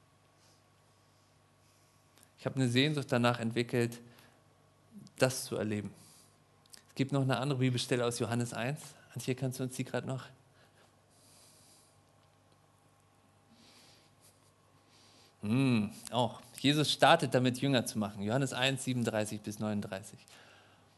Ich 2.37 2.45
habe 2.45 2.55
eine 2.57 2.69
Sehnsucht 2.69 3.07
danach 3.09 3.39
entwickelt, 3.39 3.99
das 5.17 5.45
zu 5.45 5.55
erleben. 5.55 5.91
Es 6.89 6.95
gibt 6.95 7.11
noch 7.11 7.23
eine 7.23 7.37
andere 7.37 7.59
Bibelstelle 7.59 8.05
aus 8.05 8.19
Johannes 8.19 8.53
1. 8.53 8.79
Antje, 9.15 9.33
kannst 9.33 9.59
du 9.59 9.63
uns 9.63 9.75
die 9.75 9.85
gerade 9.85 10.05
noch? 10.05 10.25
Mm, 15.43 15.87
auch. 16.11 16.41
Jesus 16.59 16.91
startet 16.91 17.33
damit, 17.33 17.59
Jünger 17.59 17.85
zu 17.85 17.99
machen. 17.99 18.23
Johannes 18.23 18.53
1, 18.53 18.83
37 18.85 19.41
bis 19.41 19.59
39. 19.59 20.17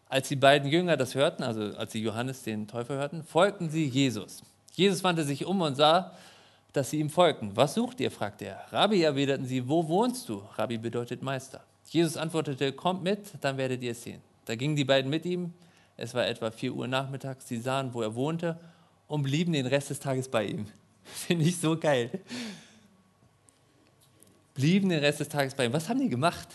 Als 0.07 0.27
die 0.27 0.35
beiden 0.35 0.69
Jünger 0.69 0.97
das 0.97 1.15
hörten, 1.15 1.43
also 1.43 1.75
als 1.75 1.91
sie 1.91 2.01
Johannes 2.01 2.43
den 2.43 2.67
Täufer 2.67 2.93
hörten, 2.93 3.23
folgten 3.23 3.71
sie 3.71 3.85
Jesus. 3.85 4.43
Jesus 4.75 5.03
wandte 5.03 5.23
sich 5.23 5.45
um 5.45 5.61
und 5.61 5.75
sah, 5.75 6.11
dass 6.73 6.91
sie 6.91 6.99
ihm 6.99 7.09
folgten. 7.09 7.55
Was 7.55 7.73
sucht 7.73 7.99
ihr? 7.99 8.11
fragte 8.11 8.45
er. 8.45 8.65
Rabbi, 8.71 9.01
erwiderten 9.01 9.45
sie, 9.45 9.67
wo 9.67 9.87
wohnst 9.87 10.29
du? 10.29 10.43
Rabbi 10.57 10.77
bedeutet 10.77 11.23
Meister. 11.23 11.61
Jesus 11.89 12.15
antwortete, 12.15 12.71
kommt 12.71 13.03
mit, 13.03 13.33
dann 13.41 13.57
werdet 13.57 13.81
ihr 13.81 13.91
es 13.91 14.03
sehen. 14.03 14.21
Da 14.45 14.55
gingen 14.55 14.75
die 14.75 14.85
beiden 14.85 15.09
mit 15.09 15.25
ihm. 15.25 15.53
Es 15.97 16.13
war 16.13 16.27
etwa 16.27 16.51
4 16.51 16.73
Uhr 16.73 16.87
nachmittags. 16.87 17.47
Sie 17.47 17.59
sahen, 17.59 17.93
wo 17.93 18.03
er 18.03 18.13
wohnte 18.13 18.59
und 19.07 19.23
blieben 19.23 19.53
den 19.53 19.65
Rest 19.65 19.89
des 19.89 19.99
Tages 19.99 20.29
bei 20.29 20.45
ihm. 20.45 20.67
Finde 21.03 21.45
ich 21.45 21.57
so 21.57 21.75
geil 21.77 22.11
blieben 24.55 24.89
den 24.89 24.99
Rest 24.99 25.19
des 25.19 25.29
Tages 25.29 25.53
bei 25.53 25.65
ihm. 25.65 25.73
Was 25.73 25.87
haben 25.87 25.99
die 25.99 26.09
gemacht? 26.09 26.47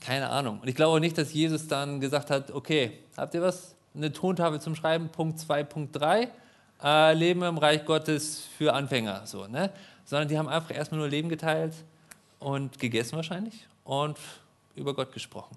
Keine 0.00 0.28
Ahnung. 0.30 0.60
Und 0.60 0.68
ich 0.68 0.74
glaube 0.74 1.00
nicht, 1.00 1.16
dass 1.16 1.32
Jesus 1.32 1.68
dann 1.68 2.00
gesagt 2.00 2.30
hat, 2.30 2.50
okay, 2.50 2.98
habt 3.16 3.34
ihr 3.34 3.42
was? 3.42 3.74
Eine 3.94 4.12
Tontafel 4.12 4.60
zum 4.60 4.74
Schreiben, 4.74 5.08
Punkt 5.08 5.38
2, 5.38 5.64
Punkt 5.64 5.96
3, 5.96 6.28
äh, 6.82 7.14
Leben 7.14 7.42
im 7.42 7.58
Reich 7.58 7.84
Gottes 7.84 8.44
für 8.56 8.72
Anfänger. 8.72 9.26
So, 9.26 9.46
ne? 9.46 9.70
Sondern 10.04 10.28
die 10.28 10.38
haben 10.38 10.48
einfach 10.48 10.74
erstmal 10.74 11.00
nur 11.00 11.08
Leben 11.08 11.28
geteilt 11.28 11.74
und 12.38 12.78
gegessen 12.78 13.16
wahrscheinlich 13.16 13.66
und 13.84 14.18
über 14.76 14.94
Gott 14.94 15.12
gesprochen. 15.12 15.56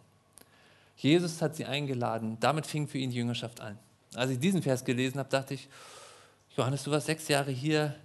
Jesus 0.98 1.42
hat 1.42 1.56
sie 1.56 1.66
eingeladen, 1.66 2.38
damit 2.40 2.66
fing 2.66 2.88
für 2.88 2.98
ihn 2.98 3.12
die 3.12 3.18
Jüngerschaft 3.18 3.60
an. 3.60 3.78
Als 4.16 4.32
ich 4.32 4.40
diesen 4.40 4.62
Vers 4.62 4.84
gelesen 4.84 5.20
habe, 5.20 5.30
dachte 5.30 5.54
ich, 5.54 5.70
Johannes, 6.58 6.84
du 6.84 6.92
warst 6.92 7.06
sechs 7.06 7.28
Jahre 7.28 7.52
hier, 7.52 7.96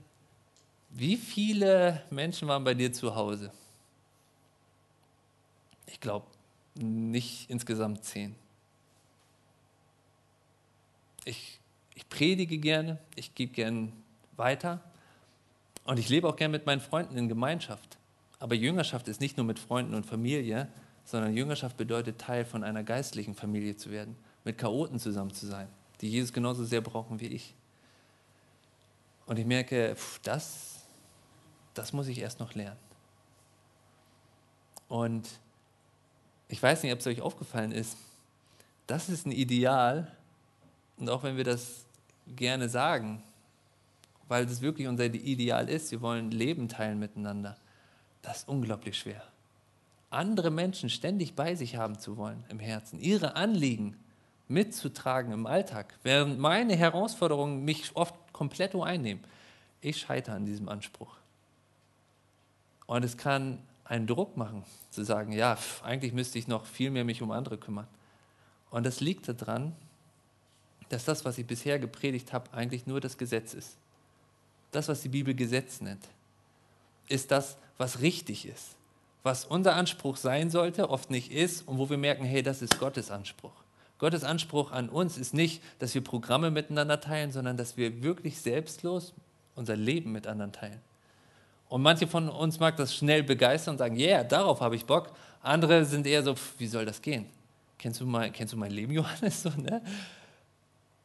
wie 0.98 1.18
viele 1.18 2.02
Menschen 2.08 2.48
waren 2.48 2.64
bei 2.64 2.72
dir 2.72 2.90
zu 2.90 3.14
Hause? 3.14 3.52
Ich 5.86 6.00
glaube, 6.00 6.26
nicht 6.74 7.50
insgesamt 7.50 8.02
zehn. 8.02 8.34
Ich, 11.26 11.60
ich 11.94 12.08
predige 12.08 12.56
gerne, 12.56 12.98
ich 13.14 13.34
gebe 13.34 13.52
gerne 13.52 13.92
weiter 14.36 14.80
und 15.84 15.98
ich 15.98 16.08
lebe 16.08 16.28
auch 16.28 16.36
gerne 16.36 16.52
mit 16.52 16.64
meinen 16.64 16.80
Freunden 16.80 17.18
in 17.18 17.28
Gemeinschaft. 17.28 17.98
Aber 18.38 18.54
Jüngerschaft 18.54 19.06
ist 19.08 19.20
nicht 19.20 19.36
nur 19.36 19.44
mit 19.44 19.58
Freunden 19.58 19.94
und 19.94 20.06
Familie, 20.06 20.66
sondern 21.04 21.36
Jüngerschaft 21.36 21.76
bedeutet, 21.76 22.18
Teil 22.18 22.46
von 22.46 22.64
einer 22.64 22.82
geistlichen 22.82 23.34
Familie 23.34 23.76
zu 23.76 23.90
werden, 23.90 24.16
mit 24.44 24.56
Chaoten 24.56 24.98
zusammen 24.98 25.34
zu 25.34 25.46
sein, 25.46 25.68
die 26.00 26.10
Jesus 26.10 26.32
genauso 26.32 26.64
sehr 26.64 26.80
brauchen 26.80 27.20
wie 27.20 27.26
ich. 27.26 27.54
Und 29.26 29.38
ich 29.38 29.44
merke, 29.44 29.94
pff, 29.94 30.20
das 30.20 30.75
das 31.78 31.92
muss 31.92 32.08
ich 32.08 32.18
erst 32.18 32.40
noch 32.40 32.54
lernen. 32.54 32.78
Und 34.88 35.28
ich 36.48 36.62
weiß 36.62 36.82
nicht, 36.82 36.92
ob 36.92 37.00
es 37.00 37.06
euch 37.06 37.20
aufgefallen 37.20 37.72
ist, 37.72 37.96
das 38.86 39.08
ist 39.08 39.26
ein 39.26 39.32
Ideal, 39.32 40.10
und 40.96 41.10
auch 41.10 41.22
wenn 41.22 41.36
wir 41.36 41.44
das 41.44 41.84
gerne 42.36 42.68
sagen, 42.68 43.22
weil 44.28 44.46
das 44.46 44.60
wirklich 44.60 44.88
unser 44.88 45.06
Ideal 45.06 45.68
ist, 45.68 45.90
wir 45.90 46.00
wollen 46.00 46.30
Leben 46.30 46.68
teilen 46.68 46.98
miteinander, 46.98 47.56
das 48.22 48.38
ist 48.38 48.48
unglaublich 48.48 48.98
schwer. 48.98 49.22
Andere 50.10 50.50
Menschen 50.50 50.88
ständig 50.88 51.34
bei 51.34 51.54
sich 51.54 51.76
haben 51.76 51.98
zu 51.98 52.16
wollen 52.16 52.44
im 52.48 52.58
Herzen, 52.58 53.00
ihre 53.00 53.36
Anliegen 53.36 53.96
mitzutragen 54.48 55.32
im 55.32 55.46
Alltag, 55.46 55.94
während 56.04 56.38
meine 56.38 56.76
Herausforderungen 56.76 57.64
mich 57.64 57.90
oft 57.94 58.14
komplett 58.32 58.74
einnehmen. 58.76 59.22
Ich 59.80 59.98
scheitere 59.98 60.36
an 60.36 60.46
diesem 60.46 60.68
Anspruch. 60.68 61.16
Und 62.86 63.04
es 63.04 63.16
kann 63.16 63.58
einen 63.84 64.06
Druck 64.06 64.36
machen, 64.36 64.64
zu 64.90 65.04
sagen, 65.04 65.32
ja, 65.32 65.58
eigentlich 65.82 66.12
müsste 66.12 66.38
ich 66.38 66.48
noch 66.48 66.66
viel 66.66 66.90
mehr 66.90 67.04
mich 67.04 67.22
um 67.22 67.30
andere 67.30 67.58
kümmern. 67.58 67.86
Und 68.70 68.84
das 68.84 69.00
liegt 69.00 69.28
daran, 69.28 69.74
dass 70.88 71.04
das, 71.04 71.24
was 71.24 71.38
ich 71.38 71.46
bisher 71.46 71.78
gepredigt 71.78 72.32
habe, 72.32 72.52
eigentlich 72.52 72.86
nur 72.86 73.00
das 73.00 73.18
Gesetz 73.18 73.54
ist. 73.54 73.76
Das, 74.72 74.88
was 74.88 75.02
die 75.02 75.08
Bibel 75.08 75.34
Gesetz 75.34 75.80
nennt, 75.80 76.06
ist 77.08 77.30
das, 77.30 77.56
was 77.78 78.00
richtig 78.00 78.46
ist, 78.46 78.76
was 79.22 79.44
unser 79.44 79.74
Anspruch 79.74 80.16
sein 80.16 80.50
sollte, 80.50 80.90
oft 80.90 81.10
nicht 81.10 81.32
ist 81.32 81.66
und 81.66 81.78
wo 81.78 81.90
wir 81.90 81.98
merken, 81.98 82.24
hey, 82.24 82.42
das 82.42 82.62
ist 82.62 82.78
Gottes 82.78 83.10
Anspruch. 83.10 83.52
Gottes 83.98 84.24
Anspruch 84.24 84.72
an 84.72 84.88
uns 84.88 85.16
ist 85.16 85.32
nicht, 85.32 85.62
dass 85.78 85.94
wir 85.94 86.02
Programme 86.02 86.50
miteinander 86.50 87.00
teilen, 87.00 87.32
sondern 87.32 87.56
dass 87.56 87.76
wir 87.76 88.02
wirklich 88.02 88.40
selbstlos 88.40 89.14
unser 89.54 89.76
Leben 89.76 90.12
mit 90.12 90.26
anderen 90.26 90.52
teilen. 90.52 90.80
Und 91.68 91.82
manche 91.82 92.06
von 92.06 92.28
uns 92.28 92.60
mag 92.60 92.76
das 92.76 92.94
schnell 92.94 93.22
begeistern 93.22 93.74
und 93.74 93.78
sagen, 93.78 93.96
ja, 93.96 94.06
yeah, 94.06 94.24
darauf 94.24 94.60
habe 94.60 94.76
ich 94.76 94.84
Bock. 94.84 95.10
Andere 95.42 95.84
sind 95.84 96.06
eher 96.06 96.22
so, 96.22 96.34
wie 96.58 96.66
soll 96.66 96.84
das 96.84 97.02
gehen? 97.02 97.26
Kennst 97.78 98.00
du, 98.00 98.06
mein, 98.06 98.32
kennst 98.32 98.52
du 98.52 98.56
mein 98.56 98.70
Leben, 98.70 98.92
Johannes? 98.94 99.42
So, 99.42 99.50
ne? 99.50 99.82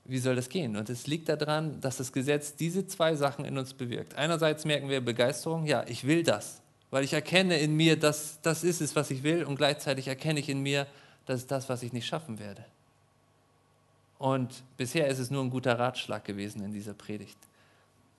Wie 0.05 0.17
soll 0.17 0.35
das 0.35 0.49
gehen? 0.49 0.75
Und 0.75 0.89
es 0.89 1.07
liegt 1.07 1.29
daran, 1.29 1.79
dass 1.79 1.97
das 1.97 2.11
Gesetz 2.11 2.55
diese 2.55 2.85
zwei 2.87 3.15
Sachen 3.15 3.45
in 3.45 3.57
uns 3.57 3.73
bewirkt. 3.73 4.15
Einerseits 4.15 4.65
merken 4.65 4.89
wir 4.89 5.01
Begeisterung, 5.01 5.65
ja, 5.65 5.83
ich 5.87 6.05
will 6.05 6.23
das, 6.23 6.61
weil 6.89 7.03
ich 7.03 7.13
erkenne 7.13 7.57
in 7.57 7.75
mir, 7.75 7.97
dass 7.97 8.41
das 8.41 8.63
ist 8.63 8.81
es, 8.81 8.95
was 8.95 9.11
ich 9.11 9.23
will, 9.23 9.43
und 9.43 9.55
gleichzeitig 9.55 10.07
erkenne 10.07 10.39
ich 10.39 10.49
in 10.49 10.61
mir, 10.61 10.87
das 11.25 11.41
ist 11.41 11.51
das, 11.51 11.69
was 11.69 11.83
ich 11.83 11.93
nicht 11.93 12.07
schaffen 12.07 12.39
werde. 12.39 12.65
Und 14.17 14.63
bisher 14.77 15.07
ist 15.07 15.19
es 15.19 15.31
nur 15.31 15.43
ein 15.43 15.49
guter 15.49 15.77
Ratschlag 15.77 16.25
gewesen 16.25 16.63
in 16.63 16.71
dieser 16.71 16.93
Predigt. 16.93 17.37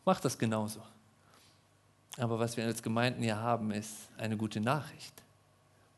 Mach 0.04 0.20
das 0.20 0.38
genauso. 0.38 0.80
Aber 2.18 2.38
was 2.38 2.56
wir 2.56 2.64
als 2.64 2.82
Gemeinden 2.82 3.22
hier 3.22 3.38
haben, 3.38 3.70
ist 3.70 4.08
eine 4.18 4.36
gute 4.36 4.60
Nachricht. 4.60 5.14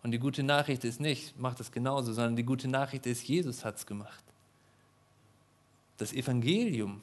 Und 0.03 0.11
die 0.11 0.19
gute 0.19 0.43
Nachricht 0.43 0.85
ist 0.85 1.01
nicht, 1.01 1.35
mach 1.39 1.55
das 1.55 1.73
genauso, 1.73 2.13
sondern 2.13 2.37
die 2.37 2.45
gute 2.45 2.69
Nachricht 2.69 3.07
ist, 3.07 3.27
Jesus 3.27 3.65
hat 3.65 3.77
es 3.77 3.87
gemacht. 3.87 4.23
Das 5.97 6.13
Evangelium, 6.13 7.01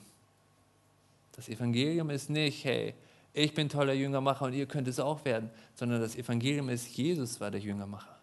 das 1.34 1.50
Evangelium 1.50 2.10
ist 2.10 2.30
nicht, 2.30 2.64
hey, 2.64 2.94
ich 3.34 3.54
bin 3.54 3.70
toller 3.70 3.94
Jüngermacher 3.94 4.46
und 4.46 4.54
ihr 4.54 4.66
könnt 4.66 4.88
es 4.88 5.00
auch 5.00 5.24
werden, 5.26 5.50
sondern 5.76 6.02
das 6.02 6.16
Evangelium 6.16 6.70
ist, 6.70 6.88
Jesus 6.96 7.40
war 7.40 7.50
der 7.50 7.62
Jüngermacher. 7.62 8.18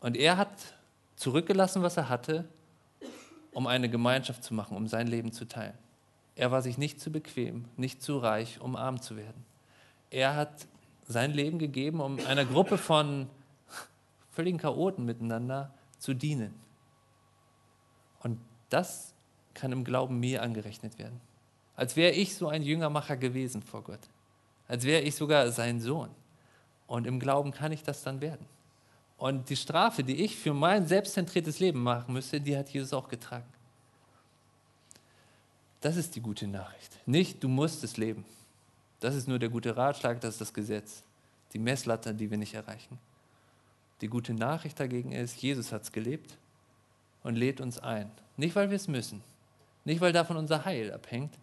Und 0.00 0.16
er 0.16 0.36
hat 0.36 0.74
zurückgelassen, 1.16 1.82
was 1.82 1.96
er 1.96 2.08
hatte, 2.08 2.48
um 3.52 3.66
eine 3.66 3.88
Gemeinschaft 3.88 4.42
zu 4.44 4.54
machen, 4.54 4.76
um 4.76 4.86
sein 4.86 5.06
Leben 5.06 5.32
zu 5.32 5.46
teilen. 5.46 5.76
Er 6.36 6.50
war 6.50 6.62
sich 6.62 6.78
nicht 6.78 7.00
zu 7.00 7.10
bequem, 7.10 7.64
nicht 7.76 8.02
zu 8.02 8.18
reich, 8.18 8.60
um 8.60 8.76
arm 8.76 9.02
zu 9.02 9.16
werden. 9.16 9.44
Er 10.10 10.34
hat 10.36 10.66
sein 11.06 11.32
Leben 11.32 11.58
gegeben, 11.58 12.00
um 12.00 12.18
einer 12.26 12.44
Gruppe 12.44 12.78
von 12.78 13.28
völligen 14.30 14.58
Chaoten 14.58 15.04
miteinander 15.04 15.72
zu 15.98 16.14
dienen. 16.14 16.54
Und 18.22 18.38
das 18.68 19.14
kann 19.54 19.72
im 19.72 19.84
Glauben 19.84 20.20
mir 20.20 20.42
angerechnet 20.42 20.98
werden. 20.98 21.20
Als 21.74 21.96
wäre 21.96 22.12
ich 22.12 22.34
so 22.34 22.48
ein 22.48 22.62
Jüngermacher 22.62 23.16
gewesen 23.16 23.62
vor 23.62 23.82
Gott. 23.82 24.00
Als 24.66 24.84
wäre 24.84 25.02
ich 25.02 25.14
sogar 25.14 25.50
sein 25.50 25.80
Sohn. 25.80 26.10
Und 26.86 27.06
im 27.06 27.20
Glauben 27.20 27.52
kann 27.52 27.72
ich 27.72 27.82
das 27.82 28.02
dann 28.02 28.20
werden. 28.20 28.46
Und 29.16 29.48
die 29.50 29.56
Strafe, 29.56 30.04
die 30.04 30.24
ich 30.24 30.36
für 30.36 30.54
mein 30.54 30.86
selbstzentriertes 30.86 31.58
Leben 31.58 31.82
machen 31.82 32.14
müsste, 32.14 32.40
die 32.40 32.56
hat 32.56 32.68
Jesus 32.70 32.92
auch 32.92 33.08
getragen. 33.08 33.46
Das 35.80 35.96
ist 35.96 36.14
die 36.14 36.20
gute 36.20 36.46
Nachricht. 36.46 36.98
Nicht, 37.06 37.42
du 37.42 37.48
musst 37.48 37.82
es 37.84 37.96
leben. 37.96 38.24
Das 39.00 39.14
ist 39.14 39.28
nur 39.28 39.38
der 39.38 39.48
gute 39.48 39.76
Ratschlag, 39.76 40.20
das 40.20 40.34
ist 40.34 40.40
das 40.40 40.54
Gesetz. 40.54 41.02
Die 41.52 41.58
Messlatte, 41.58 42.14
die 42.14 42.30
wir 42.30 42.38
nicht 42.38 42.54
erreichen. 42.54 42.98
Die 44.00 44.08
gute 44.08 44.34
Nachricht 44.34 44.78
dagegen 44.78 45.12
ist, 45.12 45.40
Jesus 45.40 45.72
hat 45.72 45.82
es 45.82 45.92
gelebt 45.92 46.36
und 47.22 47.36
lädt 47.36 47.60
uns 47.60 47.78
ein. 47.78 48.10
Nicht, 48.36 48.54
weil 48.54 48.70
wir 48.70 48.76
es 48.76 48.88
müssen, 48.88 49.22
nicht, 49.84 50.00
weil 50.00 50.12
davon 50.12 50.36
unser 50.36 50.64
Heil 50.64 50.92
abhängt, 50.92 51.34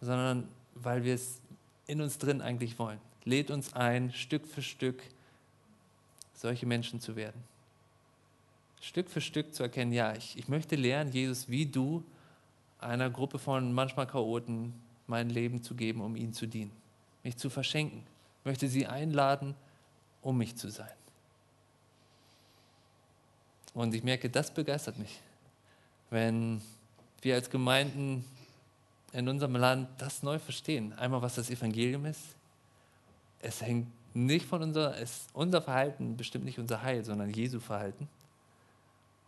sondern 0.00 0.48
weil 0.74 1.04
wir 1.04 1.14
es 1.14 1.40
in 1.86 2.00
uns 2.00 2.18
drin 2.18 2.40
eigentlich 2.40 2.78
wollen. 2.78 3.00
Lädt 3.24 3.50
uns 3.50 3.72
ein, 3.72 4.12
Stück 4.12 4.46
für 4.46 4.62
Stück 4.62 5.02
solche 6.34 6.66
Menschen 6.66 7.00
zu 7.00 7.16
werden. 7.16 7.42
Stück 8.80 9.08
für 9.08 9.22
Stück 9.22 9.54
zu 9.54 9.62
erkennen, 9.62 9.92
ja, 9.92 10.14
ich, 10.14 10.36
ich 10.36 10.48
möchte 10.48 10.76
lernen, 10.76 11.10
Jesus, 11.10 11.48
wie 11.48 11.64
du 11.64 12.04
einer 12.78 13.08
Gruppe 13.08 13.38
von 13.38 13.72
manchmal 13.72 14.06
Chaoten 14.06 14.74
mein 15.06 15.30
Leben 15.30 15.62
zu 15.62 15.74
geben, 15.74 16.02
um 16.02 16.16
ihnen 16.16 16.34
zu 16.34 16.46
dienen, 16.46 16.70
mich 17.24 17.36
zu 17.36 17.50
verschenken. 17.50 18.06
Möchte 18.44 18.68
sie 18.68 18.86
einladen, 18.86 19.56
um 20.22 20.38
mich 20.38 20.56
zu 20.56 20.70
sein. 20.70 20.92
Und 23.72 23.94
ich 23.94 24.04
merke, 24.04 24.30
das 24.30 24.52
begeistert 24.52 24.98
mich, 24.98 25.20
wenn 26.10 26.62
wir 27.22 27.34
als 27.34 27.50
Gemeinden 27.50 28.24
in 29.12 29.28
unserem 29.28 29.56
Land 29.56 29.88
das 29.98 30.22
neu 30.22 30.38
verstehen. 30.38 30.92
Einmal, 30.92 31.22
was 31.22 31.34
das 31.34 31.50
Evangelium 31.50 32.06
ist. 32.06 32.22
Es 33.40 33.60
hängt 33.62 33.88
nicht 34.14 34.46
von 34.46 34.62
unser, 34.62 34.96
es, 35.00 35.26
unser 35.32 35.60
Verhalten 35.60 36.16
bestimmt 36.16 36.44
nicht 36.44 36.58
unser 36.58 36.82
Heil, 36.82 37.04
sondern 37.04 37.30
Jesu 37.30 37.58
Verhalten. 37.58 38.08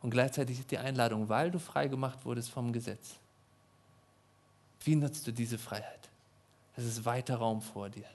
Und 0.02 0.10
gleichzeitig 0.10 0.60
ist 0.60 0.70
die 0.70 0.78
Einladung, 0.78 1.28
weil 1.28 1.50
du 1.50 1.58
frei 1.58 1.88
gemacht 1.88 2.24
wurdest 2.24 2.50
vom 2.50 2.72
Gesetz. 2.72 3.16
Wie 4.84 4.94
nutzt 4.94 5.26
du 5.26 5.32
diese 5.32 5.58
Freiheit? 5.58 6.08
Es 6.76 6.84
ist 6.84 7.04
weiter 7.04 7.36
Raum 7.36 7.62
vor 7.62 7.88
dir. 7.88 8.06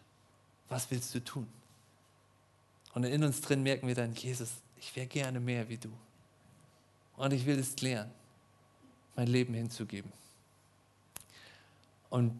Was 0.69 0.89
willst 0.91 1.13
du 1.15 1.24
tun? 1.24 1.47
Und 2.93 3.04
in 3.04 3.24
uns 3.24 3.41
drin 3.41 3.63
merken 3.63 3.88
wir 3.88 3.95
dann, 3.95 4.13
Jesus, 4.13 4.50
ich 4.78 4.95
wäre 4.95 5.08
gerne 5.08 5.39
mehr 5.39 5.67
wie 5.69 5.78
du. 5.78 5.91
Und 7.17 7.34
ich 7.34 7.45
will 7.45 7.60
es 7.60 7.80
lernen, 7.82 8.12
mein 9.15 9.28
Leben 9.28 9.54
hinzugeben. 9.54 10.12
Und 12.10 12.39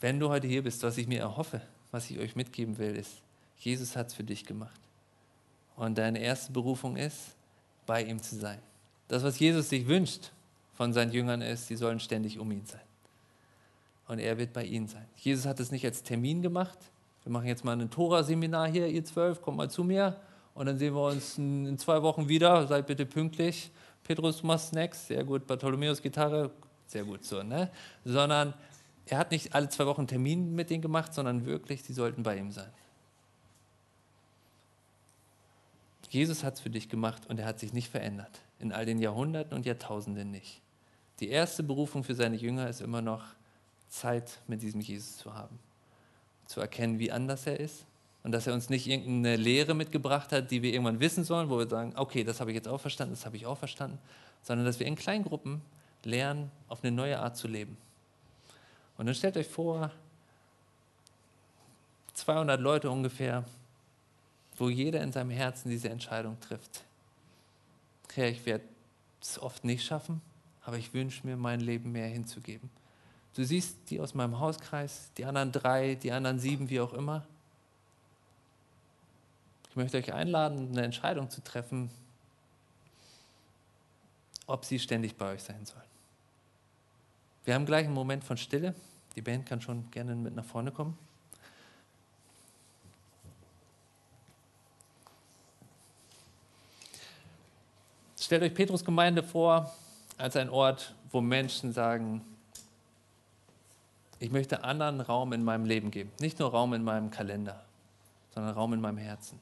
wenn 0.00 0.20
du 0.20 0.28
heute 0.28 0.46
hier 0.46 0.62
bist, 0.62 0.82
was 0.82 0.96
ich 0.96 1.06
mir 1.06 1.20
erhoffe, 1.20 1.60
was 1.90 2.10
ich 2.10 2.18
euch 2.18 2.36
mitgeben 2.36 2.78
will, 2.78 2.94
ist, 2.96 3.22
Jesus 3.58 3.96
hat 3.96 4.08
es 4.08 4.14
für 4.14 4.24
dich 4.24 4.44
gemacht. 4.44 4.80
Und 5.76 5.98
deine 5.98 6.20
erste 6.20 6.52
Berufung 6.52 6.96
ist, 6.96 7.34
bei 7.86 8.02
ihm 8.04 8.22
zu 8.22 8.36
sein. 8.36 8.60
Das, 9.08 9.22
was 9.22 9.38
Jesus 9.38 9.68
sich 9.68 9.86
wünscht 9.86 10.30
von 10.74 10.92
seinen 10.92 11.12
Jüngern 11.12 11.40
ist, 11.42 11.66
sie 11.66 11.76
sollen 11.76 11.98
ständig 11.98 12.38
um 12.38 12.52
ihn 12.52 12.66
sein. 12.66 12.87
Und 14.08 14.18
er 14.18 14.38
wird 14.38 14.52
bei 14.52 14.64
ihnen 14.64 14.88
sein. 14.88 15.04
Jesus 15.16 15.46
hat 15.46 15.60
es 15.60 15.70
nicht 15.70 15.84
als 15.84 16.02
Termin 16.02 16.42
gemacht. 16.42 16.78
Wir 17.22 17.30
machen 17.30 17.46
jetzt 17.46 17.64
mal 17.64 17.78
ein 17.78 17.90
Tora-Seminar 17.90 18.68
hier, 18.68 18.88
ihr 18.88 19.04
zwölf, 19.04 19.42
kommt 19.42 19.58
mal 19.58 19.70
zu 19.70 19.84
mir. 19.84 20.16
Und 20.54 20.66
dann 20.66 20.78
sehen 20.78 20.94
wir 20.94 21.02
uns 21.02 21.36
in 21.36 21.78
zwei 21.78 22.02
Wochen 22.02 22.28
wieder. 22.28 22.66
Seid 22.66 22.86
bitte 22.86 23.04
pünktlich. 23.04 23.70
Petrus, 24.02 24.40
du 24.40 24.58
Snacks, 24.58 25.06
sehr 25.08 25.22
gut. 25.24 25.46
Bartholomäus 25.46 26.00
Gitarre, 26.00 26.50
sehr 26.86 27.04
gut 27.04 27.24
so, 27.24 27.42
ne? 27.42 27.70
Sondern 28.04 28.54
er 29.06 29.18
hat 29.18 29.30
nicht 29.30 29.54
alle 29.54 29.68
zwei 29.68 29.86
Wochen 29.86 30.06
Termin 30.06 30.54
mit 30.54 30.70
denen 30.70 30.82
gemacht, 30.82 31.12
sondern 31.12 31.44
wirklich, 31.44 31.82
sie 31.82 31.92
sollten 31.92 32.22
bei 32.22 32.36
ihm 32.36 32.50
sein. 32.50 32.70
Jesus 36.08 36.42
hat 36.42 36.54
es 36.54 36.60
für 36.60 36.70
dich 36.70 36.88
gemacht 36.88 37.26
und 37.28 37.38
er 37.38 37.46
hat 37.46 37.58
sich 37.58 37.74
nicht 37.74 37.90
verändert. 37.90 38.40
In 38.58 38.72
all 38.72 38.86
den 38.86 38.98
Jahrhunderten 38.98 39.54
und 39.54 39.66
Jahrtausenden 39.66 40.30
nicht. 40.30 40.62
Die 41.20 41.28
erste 41.28 41.62
Berufung 41.62 42.04
für 42.04 42.14
seine 42.14 42.36
Jünger 42.36 42.68
ist 42.68 42.80
immer 42.80 43.02
noch 43.02 43.22
Zeit 43.88 44.40
mit 44.46 44.62
diesem 44.62 44.80
Jesus 44.80 45.16
zu 45.18 45.34
haben. 45.34 45.58
Zu 46.46 46.60
erkennen, 46.60 46.98
wie 46.98 47.12
anders 47.12 47.46
er 47.46 47.60
ist 47.60 47.84
und 48.22 48.32
dass 48.32 48.46
er 48.46 48.54
uns 48.54 48.68
nicht 48.68 48.86
irgendeine 48.86 49.36
Lehre 49.36 49.74
mitgebracht 49.74 50.32
hat, 50.32 50.50
die 50.50 50.62
wir 50.62 50.72
irgendwann 50.72 51.00
wissen 51.00 51.24
sollen, 51.24 51.50
wo 51.50 51.58
wir 51.58 51.68
sagen, 51.68 51.92
okay, 51.96 52.24
das 52.24 52.40
habe 52.40 52.50
ich 52.50 52.54
jetzt 52.54 52.68
auch 52.68 52.80
verstanden, 52.80 53.14
das 53.14 53.26
habe 53.26 53.36
ich 53.36 53.46
auch 53.46 53.58
verstanden, 53.58 53.98
sondern 54.42 54.66
dass 54.66 54.78
wir 54.78 54.86
in 54.86 54.96
kleinen 54.96 55.24
Gruppen 55.24 55.62
lernen, 56.04 56.50
auf 56.68 56.82
eine 56.82 56.94
neue 56.94 57.18
Art 57.18 57.36
zu 57.36 57.48
leben. 57.48 57.76
Und 58.96 59.06
dann 59.06 59.14
stellt 59.14 59.36
euch 59.36 59.48
vor, 59.48 59.90
200 62.14 62.60
Leute 62.60 62.90
ungefähr, 62.90 63.44
wo 64.56 64.68
jeder 64.68 65.02
in 65.02 65.12
seinem 65.12 65.30
Herzen 65.30 65.70
diese 65.70 65.88
Entscheidung 65.88 66.38
trifft. 66.40 66.84
Herr, 68.14 68.28
ich 68.28 68.44
werde 68.44 68.64
es 69.22 69.38
oft 69.38 69.64
nicht 69.64 69.84
schaffen, 69.84 70.20
aber 70.64 70.76
ich 70.76 70.92
wünsche 70.92 71.24
mir, 71.24 71.36
mein 71.36 71.60
Leben 71.60 71.92
mehr 71.92 72.08
hinzugeben. 72.08 72.68
Du 73.38 73.44
siehst 73.44 73.76
die 73.88 74.00
aus 74.00 74.14
meinem 74.14 74.40
Hauskreis, 74.40 75.12
die 75.16 75.24
anderen 75.24 75.52
drei, 75.52 75.94
die 75.94 76.10
anderen 76.10 76.40
sieben, 76.40 76.70
wie 76.70 76.80
auch 76.80 76.92
immer. 76.92 77.24
Ich 79.70 79.76
möchte 79.76 79.96
euch 79.96 80.12
einladen, 80.12 80.70
eine 80.72 80.82
Entscheidung 80.82 81.30
zu 81.30 81.40
treffen, 81.44 81.88
ob 84.48 84.64
sie 84.64 84.80
ständig 84.80 85.14
bei 85.14 85.34
euch 85.34 85.44
sein 85.44 85.64
sollen. 85.64 85.86
Wir 87.44 87.54
haben 87.54 87.64
gleich 87.64 87.84
einen 87.84 87.94
Moment 87.94 88.24
von 88.24 88.36
Stille. 88.36 88.74
Die 89.14 89.22
Band 89.22 89.46
kann 89.46 89.60
schon 89.60 89.88
gerne 89.92 90.16
mit 90.16 90.34
nach 90.34 90.44
vorne 90.44 90.72
kommen. 90.72 90.98
Stellt 98.20 98.42
euch 98.42 98.54
Petrus 98.54 98.84
Gemeinde 98.84 99.22
vor 99.22 99.72
als 100.16 100.34
ein 100.34 100.50
Ort, 100.50 100.92
wo 101.12 101.20
Menschen 101.20 101.72
sagen, 101.72 102.24
ich 104.18 104.30
möchte 104.30 104.64
anderen 104.64 105.00
Raum 105.00 105.32
in 105.32 105.44
meinem 105.44 105.64
Leben 105.64 105.90
geben. 105.90 106.10
Nicht 106.20 106.38
nur 106.38 106.50
Raum 106.50 106.74
in 106.74 106.82
meinem 106.82 107.10
Kalender, 107.10 107.64
sondern 108.30 108.54
Raum 108.54 108.72
in 108.72 108.80
meinem 108.80 108.98
Herzen. 108.98 109.38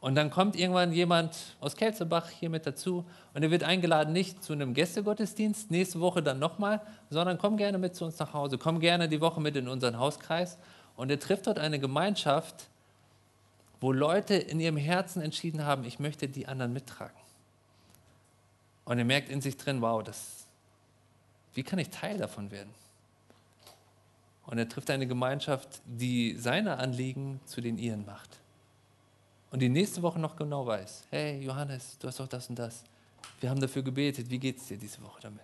Und 0.00 0.16
dann 0.16 0.30
kommt 0.30 0.56
irgendwann 0.56 0.92
jemand 0.92 1.36
aus 1.60 1.76
Kelzerbach 1.76 2.28
hier 2.28 2.50
mit 2.50 2.66
dazu 2.66 3.04
und 3.34 3.44
er 3.44 3.52
wird 3.52 3.62
eingeladen, 3.62 4.12
nicht 4.12 4.42
zu 4.42 4.52
einem 4.52 4.74
Gästegottesdienst, 4.74 5.70
nächste 5.70 6.00
Woche 6.00 6.24
dann 6.24 6.40
nochmal, 6.40 6.80
sondern 7.08 7.38
komm 7.38 7.56
gerne 7.56 7.78
mit 7.78 7.94
zu 7.94 8.04
uns 8.04 8.18
nach 8.18 8.32
Hause, 8.32 8.58
komm 8.58 8.80
gerne 8.80 9.08
die 9.08 9.20
Woche 9.20 9.40
mit 9.40 9.54
in 9.56 9.68
unseren 9.68 9.98
Hauskreis. 9.98 10.58
Und 10.96 11.10
er 11.10 11.20
trifft 11.20 11.46
dort 11.46 11.60
eine 11.60 11.78
Gemeinschaft, 11.78 12.68
wo 13.80 13.92
Leute 13.92 14.34
in 14.34 14.58
ihrem 14.58 14.76
Herzen 14.76 15.22
entschieden 15.22 15.64
haben, 15.64 15.84
ich 15.84 16.00
möchte 16.00 16.28
die 16.28 16.48
anderen 16.48 16.72
mittragen. 16.72 17.16
Und 18.84 18.98
er 18.98 19.04
merkt 19.04 19.28
in 19.28 19.40
sich 19.40 19.56
drin, 19.56 19.80
wow, 19.82 20.02
das, 20.02 20.46
wie 21.54 21.62
kann 21.62 21.78
ich 21.78 21.90
Teil 21.90 22.18
davon 22.18 22.50
werden? 22.50 22.74
Und 24.52 24.58
er 24.58 24.68
trifft 24.68 24.90
eine 24.90 25.06
Gemeinschaft, 25.06 25.80
die 25.86 26.36
seine 26.36 26.76
Anliegen 26.76 27.40
zu 27.46 27.62
den 27.62 27.78
ihren 27.78 28.04
macht. 28.04 28.38
Und 29.50 29.60
die 29.60 29.70
nächste 29.70 30.02
Woche 30.02 30.18
noch 30.18 30.36
genau 30.36 30.66
weiß, 30.66 31.06
hey 31.08 31.42
Johannes, 31.42 31.96
du 31.98 32.06
hast 32.06 32.20
doch 32.20 32.28
das 32.28 32.50
und 32.50 32.58
das. 32.58 32.84
Wir 33.40 33.48
haben 33.48 33.62
dafür 33.62 33.82
gebetet, 33.82 34.28
wie 34.28 34.38
geht 34.38 34.58
es 34.58 34.66
dir 34.66 34.76
diese 34.76 35.02
Woche 35.02 35.22
damit? 35.22 35.40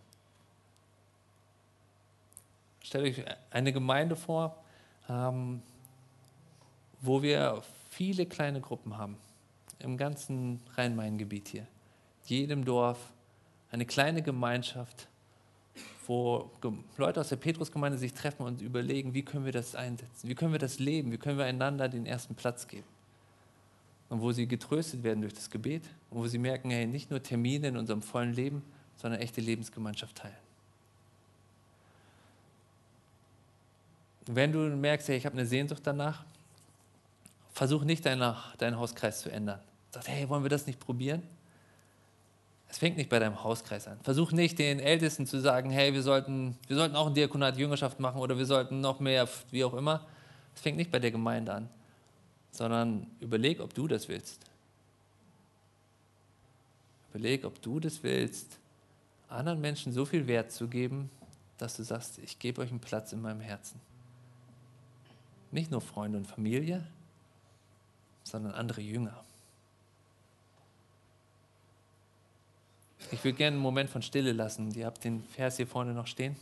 Stellt 2.82 3.18
euch 3.18 3.24
eine 3.48 3.72
Gemeinde 3.72 4.14
vor, 4.14 4.62
ähm, 5.08 5.62
wo 7.00 7.22
wir 7.22 7.62
viele 7.88 8.26
kleine 8.26 8.60
Gruppen 8.60 8.98
haben, 8.98 9.16
im 9.78 9.96
ganzen 9.96 10.60
Rhein-Main-Gebiet 10.76 11.48
hier. 11.48 11.66
Jedem 12.26 12.62
Dorf 12.62 12.98
eine 13.70 13.86
kleine 13.86 14.20
Gemeinschaft, 14.20 15.08
wo 16.08 16.50
Leute 16.96 17.20
aus 17.20 17.28
der 17.28 17.36
Petrusgemeinde 17.36 17.98
sich 17.98 18.14
treffen 18.14 18.42
und 18.42 18.62
überlegen, 18.62 19.12
wie 19.12 19.22
können 19.22 19.44
wir 19.44 19.52
das 19.52 19.74
einsetzen, 19.74 20.28
wie 20.28 20.34
können 20.34 20.52
wir 20.52 20.58
das 20.58 20.78
leben, 20.78 21.12
wie 21.12 21.18
können 21.18 21.36
wir 21.36 21.44
einander 21.44 21.86
den 21.88 22.06
ersten 22.06 22.34
Platz 22.34 22.66
geben. 22.66 22.86
Und 24.08 24.22
wo 24.22 24.32
sie 24.32 24.48
getröstet 24.48 25.02
werden 25.02 25.20
durch 25.20 25.34
das 25.34 25.50
Gebet 25.50 25.84
und 26.08 26.18
wo 26.18 26.26
sie 26.26 26.38
merken, 26.38 26.70
hey, 26.70 26.86
nicht 26.86 27.10
nur 27.10 27.22
Termine 27.22 27.68
in 27.68 27.76
unserem 27.76 28.00
vollen 28.00 28.32
Leben, 28.32 28.62
sondern 28.96 29.20
echte 29.20 29.42
Lebensgemeinschaft 29.42 30.16
teilen. 30.16 30.34
Wenn 34.24 34.50
du 34.50 34.60
merkst, 34.60 35.08
hey, 35.08 35.18
ich 35.18 35.26
habe 35.26 35.34
eine 35.34 35.44
Sehnsucht 35.46 35.82
danach, 35.84 36.24
versuch 37.52 37.84
nicht 37.84 38.06
deinen, 38.06 38.34
deinen 38.56 38.78
Hauskreis 38.78 39.20
zu 39.20 39.30
ändern. 39.30 39.60
Sag, 39.90 40.08
hey, 40.08 40.26
wollen 40.30 40.42
wir 40.42 40.50
das 40.50 40.66
nicht 40.66 40.80
probieren? 40.80 41.22
Es 42.68 42.78
fängt 42.78 42.96
nicht 42.96 43.08
bei 43.08 43.18
deinem 43.18 43.42
Hauskreis 43.42 43.88
an. 43.88 43.98
Versuch 44.02 44.32
nicht 44.32 44.58
den 44.58 44.78
Ältesten 44.78 45.26
zu 45.26 45.40
sagen, 45.40 45.70
hey, 45.70 45.94
wir 45.94 46.02
sollten, 46.02 46.56
wir 46.66 46.76
sollten 46.76 46.96
auch 46.96 47.06
ein 47.06 47.14
Diakonat 47.14 47.56
Jüngerschaft 47.56 47.98
machen 47.98 48.20
oder 48.20 48.36
wir 48.36 48.46
sollten 48.46 48.80
noch 48.80 49.00
mehr, 49.00 49.26
wie 49.50 49.64
auch 49.64 49.74
immer. 49.74 50.06
Es 50.54 50.60
fängt 50.60 50.76
nicht 50.76 50.90
bei 50.90 50.98
der 50.98 51.10
Gemeinde 51.10 51.54
an, 51.54 51.68
sondern 52.50 53.06
überleg, 53.20 53.60
ob 53.60 53.72
du 53.72 53.88
das 53.88 54.08
willst. 54.08 54.44
Überleg, 57.10 57.44
ob 57.44 57.60
du 57.62 57.80
das 57.80 58.02
willst, 58.02 58.58
anderen 59.28 59.60
Menschen 59.60 59.92
so 59.92 60.04
viel 60.04 60.26
Wert 60.26 60.52
zu 60.52 60.68
geben, 60.68 61.10
dass 61.56 61.76
du 61.76 61.82
sagst, 61.82 62.18
ich 62.18 62.38
gebe 62.38 62.60
euch 62.60 62.70
einen 62.70 62.80
Platz 62.80 63.12
in 63.12 63.22
meinem 63.22 63.40
Herzen. 63.40 63.80
Nicht 65.50 65.70
nur 65.70 65.80
Freunde 65.80 66.18
und 66.18 66.26
Familie, 66.26 66.86
sondern 68.24 68.52
andere 68.52 68.82
Jünger. 68.82 69.24
Ich 73.10 73.24
würde 73.24 73.38
gerne 73.38 73.54
einen 73.54 73.62
Moment 73.62 73.88
von 73.88 74.02
Stille 74.02 74.32
lassen. 74.32 74.70
Ihr 74.72 74.84
habt 74.84 75.02
den 75.02 75.22
Vers 75.22 75.56
hier 75.56 75.66
vorne 75.66 75.94
noch 75.94 76.06
stehen, 76.06 76.36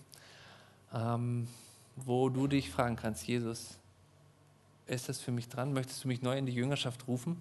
ähm, 0.93 1.47
wo 1.95 2.29
du 2.29 2.49
dich 2.49 2.71
fragen 2.71 2.97
kannst, 2.97 3.27
Jesus, 3.27 3.79
ist 4.87 5.09
das 5.09 5.21
für 5.21 5.31
mich 5.31 5.49
dran? 5.49 5.73
Möchtest 5.73 6.03
du 6.03 6.09
mich 6.09 6.23
neu 6.23 6.37
in 6.37 6.47
die 6.47 6.53
Jüngerschaft 6.53 7.07
rufen? 7.07 7.41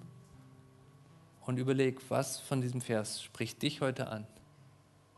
Und 1.46 1.58
überleg, 1.58 2.02
was 2.10 2.40
von 2.40 2.62
diesem 2.62 2.82
Vers 2.82 3.22
spricht 3.24 3.62
dich 3.62 3.82
heute 3.82 4.10
an? 4.10 4.28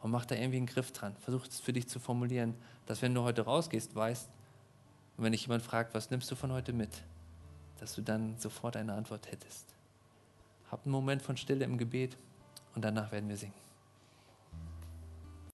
Und 0.02 0.12
mach 0.12 0.26
da 0.26 0.36
irgendwie 0.36 0.58
einen 0.58 0.68
Griff 0.68 0.92
dran. 0.94 1.16
Versuch 1.20 1.46
es 1.46 1.60
für 1.60 1.74
dich 1.74 1.88
zu 1.88 2.00
formulieren, 2.00 2.54
dass 2.86 3.02
wenn 3.02 3.14
du 3.14 3.24
heute 3.24 3.42
rausgehst, 3.42 3.94
weißt, 3.96 4.30
und 5.18 5.24
wenn 5.24 5.32
dich 5.32 5.42
jemand 5.42 5.64
fragt, 5.64 5.94
was 5.94 6.12
nimmst 6.12 6.30
du 6.32 6.36
von 6.36 6.52
heute 6.52 6.72
mit, 6.72 7.02
dass 7.80 7.96
du 7.96 8.02
dann 8.02 8.38
sofort 8.38 8.78
eine 8.78 8.94
Antwort 8.94 9.32
hättest. 9.32 9.74
Hab 10.72 10.86
einen 10.86 10.92
Moment 10.92 11.22
von 11.22 11.36
Stille 11.36 11.66
im 11.66 11.78
Gebet 11.78 12.18
und 12.76 12.86
danach 12.86 13.12
werden 13.12 13.28
wir 13.28 13.38
singen. 13.38 13.67